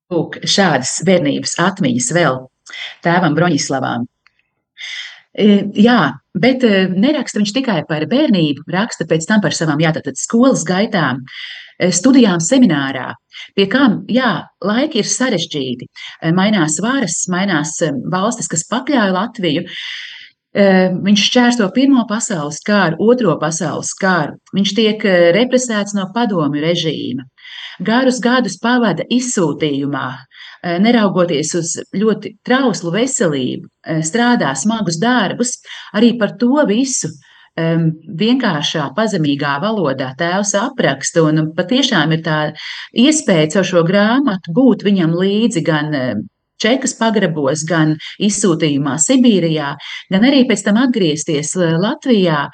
Lūk, 0.10 0.39
šādas 0.49 0.95
bērnības 1.06 1.58
atmiņas 1.62 2.08
vēl 2.15 2.39
tēvam 3.06 3.36
Broņislavam. 3.38 4.08
E, 5.39 5.47
jā, 5.80 5.99
bet 6.36 6.65
e, 6.67 6.84
neraksta 6.91 7.39
viņš 7.39 7.54
tikai 7.56 7.80
par 7.88 8.04
bērnību, 8.12 8.65
raksta 8.75 9.08
pēc 9.08 9.28
tam 9.30 9.43
par 9.43 9.56
savām 9.56 9.80
jā, 9.80 9.93
tātad, 9.95 10.19
skolas 10.19 10.65
gaitām, 10.67 11.21
e, 11.80 11.91
studijām 11.95 12.41
seminārā, 12.43 13.13
pie 13.56 13.69
kām, 13.71 14.02
jā, 14.12 14.34
laiki 14.65 14.99
ir 14.99 15.08
sarežģīti. 15.08 15.88
Mainās 16.36 16.80
varas, 16.84 17.21
mainās 17.32 17.78
valstis, 18.12 18.52
kas 18.52 18.67
pakļāja 18.71 19.15
Latviju. 19.15 19.67
Viņš 20.49 21.23
šķērso 21.30 21.67
Pirmo 21.75 22.02
pasaules 22.10 22.58
kāru, 22.65 22.97
Otro 23.06 23.36
pasaules 23.39 23.91
kāru. 24.02 24.34
Viņš 24.58 24.71
tiek 24.75 25.04
represēts 25.36 25.93
no 25.93 26.08
padomju 26.15 26.63
režīma. 26.63 27.28
Garus 27.86 28.17
gadus 28.19 28.58
pavada 28.60 29.06
izsūtījumā, 29.13 30.08
neraugoties 30.63 31.54
uz 31.56 31.74
ļoti 31.95 32.36
trauslu 32.45 32.91
veselību, 32.95 33.67
eh, 33.86 34.02
strādā 34.04 34.52
smagus 34.56 35.00
darbus, 35.00 35.58
arī 35.95 36.17
par 36.19 36.38
to 36.38 36.65
visu 36.67 37.10
vienkāršā, 37.60 38.93
pazemīgā 38.95 39.58
valodā 39.60 40.13
tēvs 40.15 40.54
apraksta. 40.56 41.26
Un 41.28 41.52
patiešām 41.58 42.13
ir 42.13 42.22
tā 42.24 42.54
iespēja 42.95 43.50
caur 43.52 43.65
šo 43.67 43.82
grāmatu 43.84 44.54
būt 44.56 44.86
viņam 44.88 45.12
līdzi 45.12 45.63
gan 45.65 45.89
Čekas 46.60 46.93
pagrabos, 47.00 47.65
gan 47.67 47.98
izsūtījumā 48.19 48.98
Sibīrijā, 49.00 49.76
gan 50.12 50.24
arī 50.24 50.45
pēc 50.48 50.63
tam 50.63 50.76
atgriezties 50.78 51.56
eh, 51.58 51.76
Latvijā. 51.76 52.48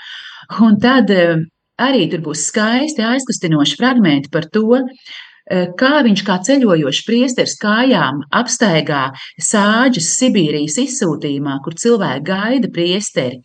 Un 0.61 0.79
tad 0.79 1.09
arī 1.09 2.09
tur 2.09 2.21
būs 2.25 2.47
skaisti 2.49 3.01
aizkustinoši 3.01 3.77
fragmenti 3.77 4.29
par 4.31 4.45
to, 4.49 4.81
Eh, 4.81 5.34
kā 5.79 5.93
viņš 6.07 6.23
kā 6.25 6.39
ceļojošs 6.47 7.03
priesteris 7.05 7.57
kājām 7.61 8.23
apstaigā 8.33 9.03
sāģus 9.37 10.09
Sibīrijas 10.17 10.79
izsūtījumā, 10.81 11.59
kur 11.65 11.77
cilvēki 11.77 12.25
gaida 12.31 12.71
priesteri. 12.73 13.43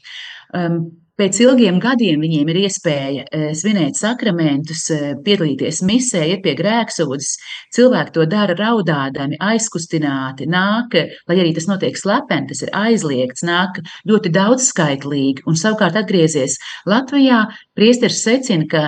Pēc 1.20 1.36
ilgiem 1.44 1.76
gadiem 1.82 2.22
viņiem 2.24 2.48
ir 2.48 2.58
iespēja 2.62 3.24
eh, 3.26 3.42
svinēt 3.56 3.98
sakramentus, 3.98 4.86
eh, 4.94 5.10
piedalīties 5.20 5.82
misē, 5.84 6.22
iet 6.30 6.40
pie 6.46 6.54
grēksūdzes. 6.56 7.34
Cilvēki 7.76 8.14
to 8.14 8.24
dara 8.30 8.54
raudādami, 8.56 9.36
aizkustināti, 9.50 10.46
nāk, 10.48 10.96
lai 11.28 11.36
arī 11.36 11.50
tas 11.58 11.68
notiek 11.68 11.98
slepeni, 12.00 12.48
tas 12.48 12.64
ir 12.64 12.72
aizliegts, 12.72 13.44
nāk 13.44 13.82
ļoti 14.08 14.32
daudzskaitlīgi. 14.38 15.44
Un 15.50 15.60
savukārt 15.60 15.98
atgriezies 16.00 16.56
Latvijā, 16.88 17.42
priesteris 17.76 18.22
secina, 18.24 18.64
ka 18.70 18.86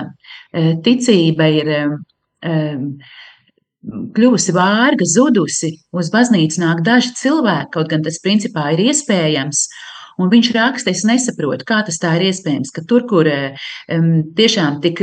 ticība 0.85 1.51
ir 1.53 1.71
kļuvusi 4.15 4.53
vārga, 4.55 5.07
zudusi, 5.07 5.73
uz 5.95 6.11
baznīcu 6.13 6.61
nāk 6.63 6.83
daži 6.85 7.15
cilvēki, 7.19 7.73
kaut 7.73 7.89
gan 7.91 8.05
tas 8.05 8.21
principā 8.23 8.71
ir 8.75 8.87
iespējams. 8.89 9.67
Un 10.21 10.29
viņš 10.29 10.51
raksta, 10.53 10.91
es 10.93 11.01
nesaprotu, 11.09 11.65
kā 11.65 11.79
tas 11.85 11.97
tā 11.97 12.11
ir 12.19 12.27
iespējams, 12.27 12.69
ka 12.75 12.83
tur, 12.85 13.01
kur 13.09 13.25
um, 13.25 14.11
tiešām 14.37 14.77
tik 14.83 15.01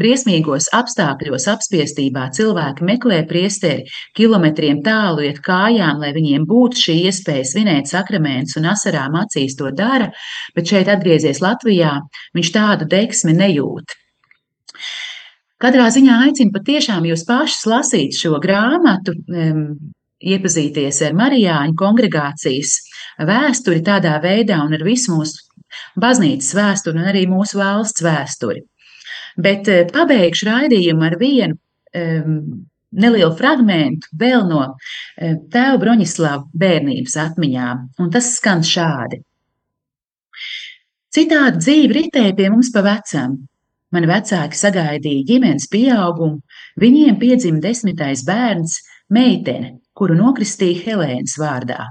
briesmīgos 0.00 0.66
apstākļos, 0.74 1.46
apspiestībā 1.52 2.24
cilvēki 2.34 2.88
meklē 2.88 3.20
priesteri, 3.30 3.86
kilometriem 4.18 4.82
tālu 4.82 5.28
iet 5.28 5.38
kājām, 5.46 6.02
lai 6.02 6.10
viņiem 6.16 6.48
būtu 6.50 6.82
šī 6.88 6.98
iespēja 7.06 7.46
svinēt 7.52 7.92
sakramentus 7.92 8.58
un 8.58 8.66
asarām 8.72 9.14
acīs 9.22 9.54
to 9.60 9.70
dara, 9.70 10.10
bet 10.58 10.74
šeit 10.74 10.90
atgriezies 10.90 11.38
Latvijā, 11.44 11.94
viņš 12.34 12.54
tādu 12.58 12.90
deksmi 12.90 13.38
nejūt. 13.38 13.94
Katrā 15.58 15.88
ziņā 15.90 16.20
aicinu 16.28 16.54
patiešām 16.54 17.06
jūs 17.08 17.24
pašus 17.26 17.66
lasīt 17.66 18.14
šo 18.14 18.38
grāmatu, 18.42 19.16
iepazīties 20.18 21.02
ar 21.06 21.16
Marijāņu 21.18 21.74
kongregācijas 21.78 22.76
vēsturi 23.26 23.82
tādā 23.86 24.16
veidā 24.22 24.60
un 24.64 24.74
ar 24.78 24.84
visu 24.86 25.14
mūsu 25.14 25.48
baznīcas 26.00 26.54
vēsturi 26.56 26.98
un 26.98 27.10
arī 27.10 27.26
mūsu 27.30 27.60
valsts 27.60 28.04
vēsturi. 28.04 28.64
Bet 29.38 29.68
eh, 29.70 29.84
pabeigšu 29.92 30.48
raidījumu 30.48 31.06
ar 31.06 31.16
vienu 31.20 31.54
um, 31.54 32.38
nelielu 32.98 33.34
fragmentu 33.38 34.10
vēl 34.18 34.46
no 34.48 34.64
um, 34.64 35.36
tēva 35.52 35.76
Broņislava 35.82 36.48
bērnības 36.58 37.18
atmiņām, 37.26 37.84
un 38.02 38.10
tas 38.14 38.32
skan 38.38 38.64
šādi. 38.66 39.20
Citādi 41.14 41.62
dzīve 41.62 41.94
ritēja 41.96 42.34
pie 42.36 42.50
mums 42.52 42.72
pa 42.74 42.82
vecam, 42.84 43.38
Mani 43.94 44.08
vecāki 44.10 44.58
sagaidīja 44.58 45.24
ģimenes 45.30 45.68
pieaugumu, 45.72 46.42
viņiem 46.80 47.16
piedzima 47.20 47.62
desmitais 47.64 48.24
bērns, 48.26 48.74
meitene, 49.08 49.78
kuru 49.96 50.16
nokristīja 50.18 50.82
Helēnas 50.84 51.38
vārdā. 51.40 51.86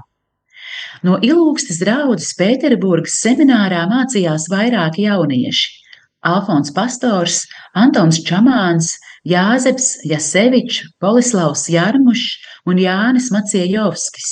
No 1.02 1.18
ilūgstas 1.22 1.80
draudzes 1.82 2.34
Pēterburgas 2.38 3.18
seminārā 3.22 3.84
mācījās 3.90 4.46
vairāki 4.52 5.08
jaunieši- 5.08 5.68
Alfons 6.32 6.70
Pastors, 6.74 7.44
Antons 7.74 8.22
Čamāns, 8.26 8.94
Jāzeps 9.26 9.98
Jasevičs, 10.06 10.84
Polislavs 11.02 11.68
Jarmušs 11.70 12.38
un 12.66 12.78
Jānis 12.82 13.30
Maciejovskis. 13.34 14.30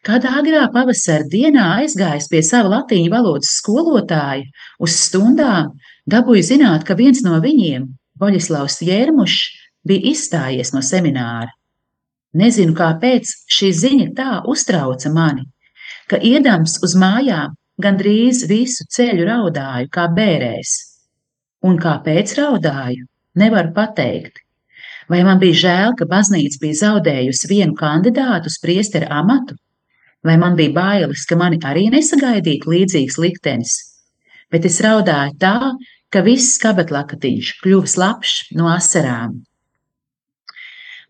Kādā 0.00 0.32
agrā 0.40 0.64
pavasara 0.72 1.28
dienā 1.28 1.66
aizgājis 1.82 2.28
pie 2.32 2.40
sava 2.40 2.70
latīņu 2.72 3.10
valodas 3.12 3.52
skolotāja 3.60 4.46
uz 4.80 4.94
stundām, 4.96 5.74
dabūju 6.08 6.44
zināt, 6.46 6.84
ka 6.88 6.96
viens 6.98 7.22
no 7.26 7.38
viņiem, 7.42 7.88
Boļislavs 8.20 8.80
Jērmušs, 8.84 9.40
bija 9.86 10.12
izstājies 10.12 10.74
no 10.74 10.82
semināra. 10.84 11.50
Nezinu, 12.36 12.76
kāpēc 12.78 13.30
šī 13.50 13.70
ziņa 13.74 14.10
tā 14.16 14.32
uztrauca 14.46 15.10
mani, 15.10 15.48
ka 16.10 16.20
iedams 16.22 16.78
uz 16.86 16.94
mājām 16.94 17.56
gandrīz 17.80 18.44
visu 18.50 18.86
ceļu 18.94 19.26
raudāju 19.26 19.90
kā 19.90 20.06
bērēs. 20.14 20.76
Un 21.66 21.80
kāpēc 21.80 22.36
raudāju, 22.38 23.08
nevaru 23.40 23.74
pateikt. 23.76 24.38
Vai 25.10 25.24
man 25.26 25.40
bija 25.42 25.58
žēl, 25.64 25.96
ka 25.98 26.06
baznīca 26.06 26.60
bija 26.62 26.78
zaudējusi 26.84 27.50
vienu 27.50 27.74
kandidātu 27.74 28.46
uz 28.52 28.60
priestera 28.62 29.10
amatu, 29.18 29.56
vai 30.22 30.36
man 30.38 30.54
bija 30.54 30.70
bailes, 30.76 31.26
ka 31.26 31.38
mani 31.40 31.58
arī 31.66 31.88
nesagaidītu 31.90 32.70
līdzīgs 32.70 33.18
liktenis, 33.18 33.74
bet 34.52 34.66
es 34.68 34.80
raudāju 34.84 35.36
tā, 35.40 35.56
ka 36.10 36.24
viss 36.26 36.58
kabatlakatiņš 36.62 37.54
kļuva 37.62 37.90
slapjš 37.90 38.34
no 38.58 38.70
asarām. 38.72 39.38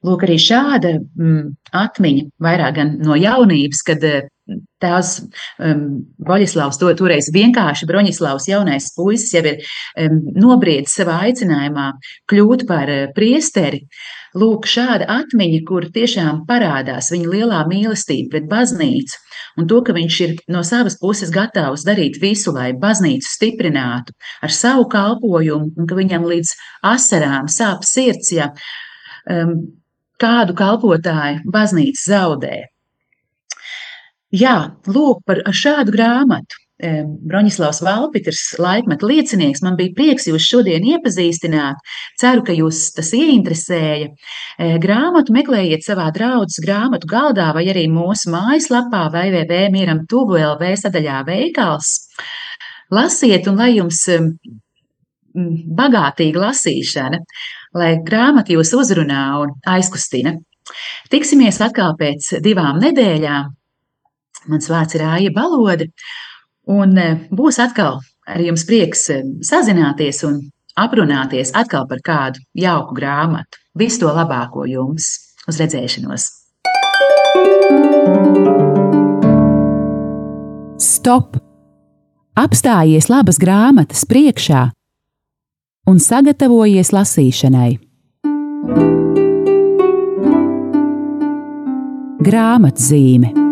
Lūk, 0.01 0.23
arī 0.25 0.39
šāda 0.41 0.95
mm, 0.97 1.41
atmiņa, 1.77 2.29
vairāk 2.41 2.77
gan 2.79 2.93
no 3.05 3.17
jaunības, 3.21 3.83
kad 3.85 4.05
eh, 4.09 4.31
tās 4.81 5.19
um, 5.21 5.83
Boļislavs, 6.25 6.79
to 6.81 6.89
toreiz 6.97 7.29
vienkārši 7.35 7.89
Broņislavs 7.89 8.49
jaunais 8.49 8.89
puisis 8.97 9.35
jau 9.37 9.43
ir 9.45 9.61
um, 9.61 10.23
nobriedis 10.41 10.97
savā 10.97 11.19
aicinājumā 11.27 11.91
kļūt 12.33 12.65
par 12.71 12.93
uh, 12.95 13.03
priesteri. 13.17 13.83
Lūk, 14.41 14.65
šāda 14.71 15.05
atmiņa, 15.21 15.61
kur 15.69 15.91
tiešām 15.93 16.47
parādās 16.49 17.13
viņa 17.13 17.35
lielā 17.35 17.61
mīlestība 17.69 18.39
pret 18.39 18.49
baznīcu 18.49 19.21
un 19.59 19.67
to, 19.71 19.81
ka 19.87 19.95
viņš 19.97 20.21
ir 20.27 20.37
no 20.53 20.63
savas 20.67 20.99
puses 21.01 21.33
gatavs 21.35 21.87
darīt 21.87 22.21
visu, 22.23 22.53
lai 22.55 22.71
baznīcu 22.77 23.27
stiprinātu 23.27 24.15
ar 24.45 24.55
savu 24.55 24.87
kalpojumu, 24.93 25.73
un 25.77 25.91
ka 25.91 25.99
viņam 25.99 26.29
līdz 26.31 26.55
asarām 26.93 27.51
sāp 27.51 27.87
sirds, 27.89 28.33
ja 28.37 28.51
um, 29.27 29.57
kādu 30.21 30.57
kalpotāju 30.59 31.45
baznīca 31.51 32.07
zaudē. 32.13 32.57
Jā, 34.31 34.57
lūk, 34.87 35.25
par 35.27 35.43
šādu 35.51 35.97
grāmatu. 35.97 36.60
Broņislavs 36.81 37.83
Valpiters, 37.85 38.43
laikmeta 38.61 39.09
liecinieks, 39.09 39.61
man 39.65 39.77
bija 39.79 39.93
prieks 39.97 40.29
jūs 40.31 40.47
šodien 40.49 40.85
iepazīstināt. 40.95 41.81
Ceru, 42.21 42.45
ka 42.47 42.57
jūs 42.57 42.87
tas 42.97 43.13
ieinteresēja. 43.17 44.09
Grāmatu 44.83 45.35
meklējiet 45.37 45.85
savā 45.85 46.09
draudzes 46.17 46.63
grāmatu 46.65 47.11
galdā 47.11 47.51
vai 47.57 47.67
arī 47.73 47.85
mūsu 47.93 48.33
mājaslapā 48.33 49.07
www.mieram 49.13 50.07
tuvu 50.11 50.41
LV 50.41 50.73
sadaļā 50.85 51.21
veikals. 51.29 51.93
Lasiet 52.91 53.47
un 53.51 53.61
lai 53.61 53.75
jums 53.77 54.03
bagātīga 55.81 56.43
lasīšana, 56.47 57.21
lai 57.79 57.93
grāmata 58.07 58.57
jūs 58.57 58.73
uzrunā 58.75 59.25
un 59.45 59.55
aizkustina. 59.69 60.35
Tiksimies 61.11 61.61
atkal 61.63 61.95
pēc 61.99 62.37
divām 62.45 62.81
nedēļām. 62.83 63.55
Mans 64.51 64.69
vārds 64.73 64.97
ir 64.97 65.05
Aija 65.05 65.33
Balode, 65.35 65.91
un 66.69 66.97
e, 66.99 67.09
būs 67.31 67.61
atkal 67.63 68.01
ar 68.27 68.43
jums 68.45 68.67
prieks 68.69 69.09
e, 69.11 69.21
sazināties 69.47 70.23
un 70.29 70.41
aprunāties 70.79 71.53
atkal 71.57 71.87
par 71.89 72.03
kādu 72.05 72.43
jauku 72.57 72.97
grāmatu. 72.97 73.61
Visu 73.79 74.05
to 74.05 74.13
labāko 74.15 74.67
jums! 74.69 75.13
Uz 75.49 75.59
redzēšanos! 75.61 76.27
Stop! 80.81 81.39
Apstājies 82.41 83.11
labas 83.11 83.41
grāmatas 83.41 84.05
priekšā 84.09 84.69
un 85.91 85.99
sagatavojies 86.01 86.93
lasīšanai. 86.95 87.73
Grāmatzīme 92.21 93.50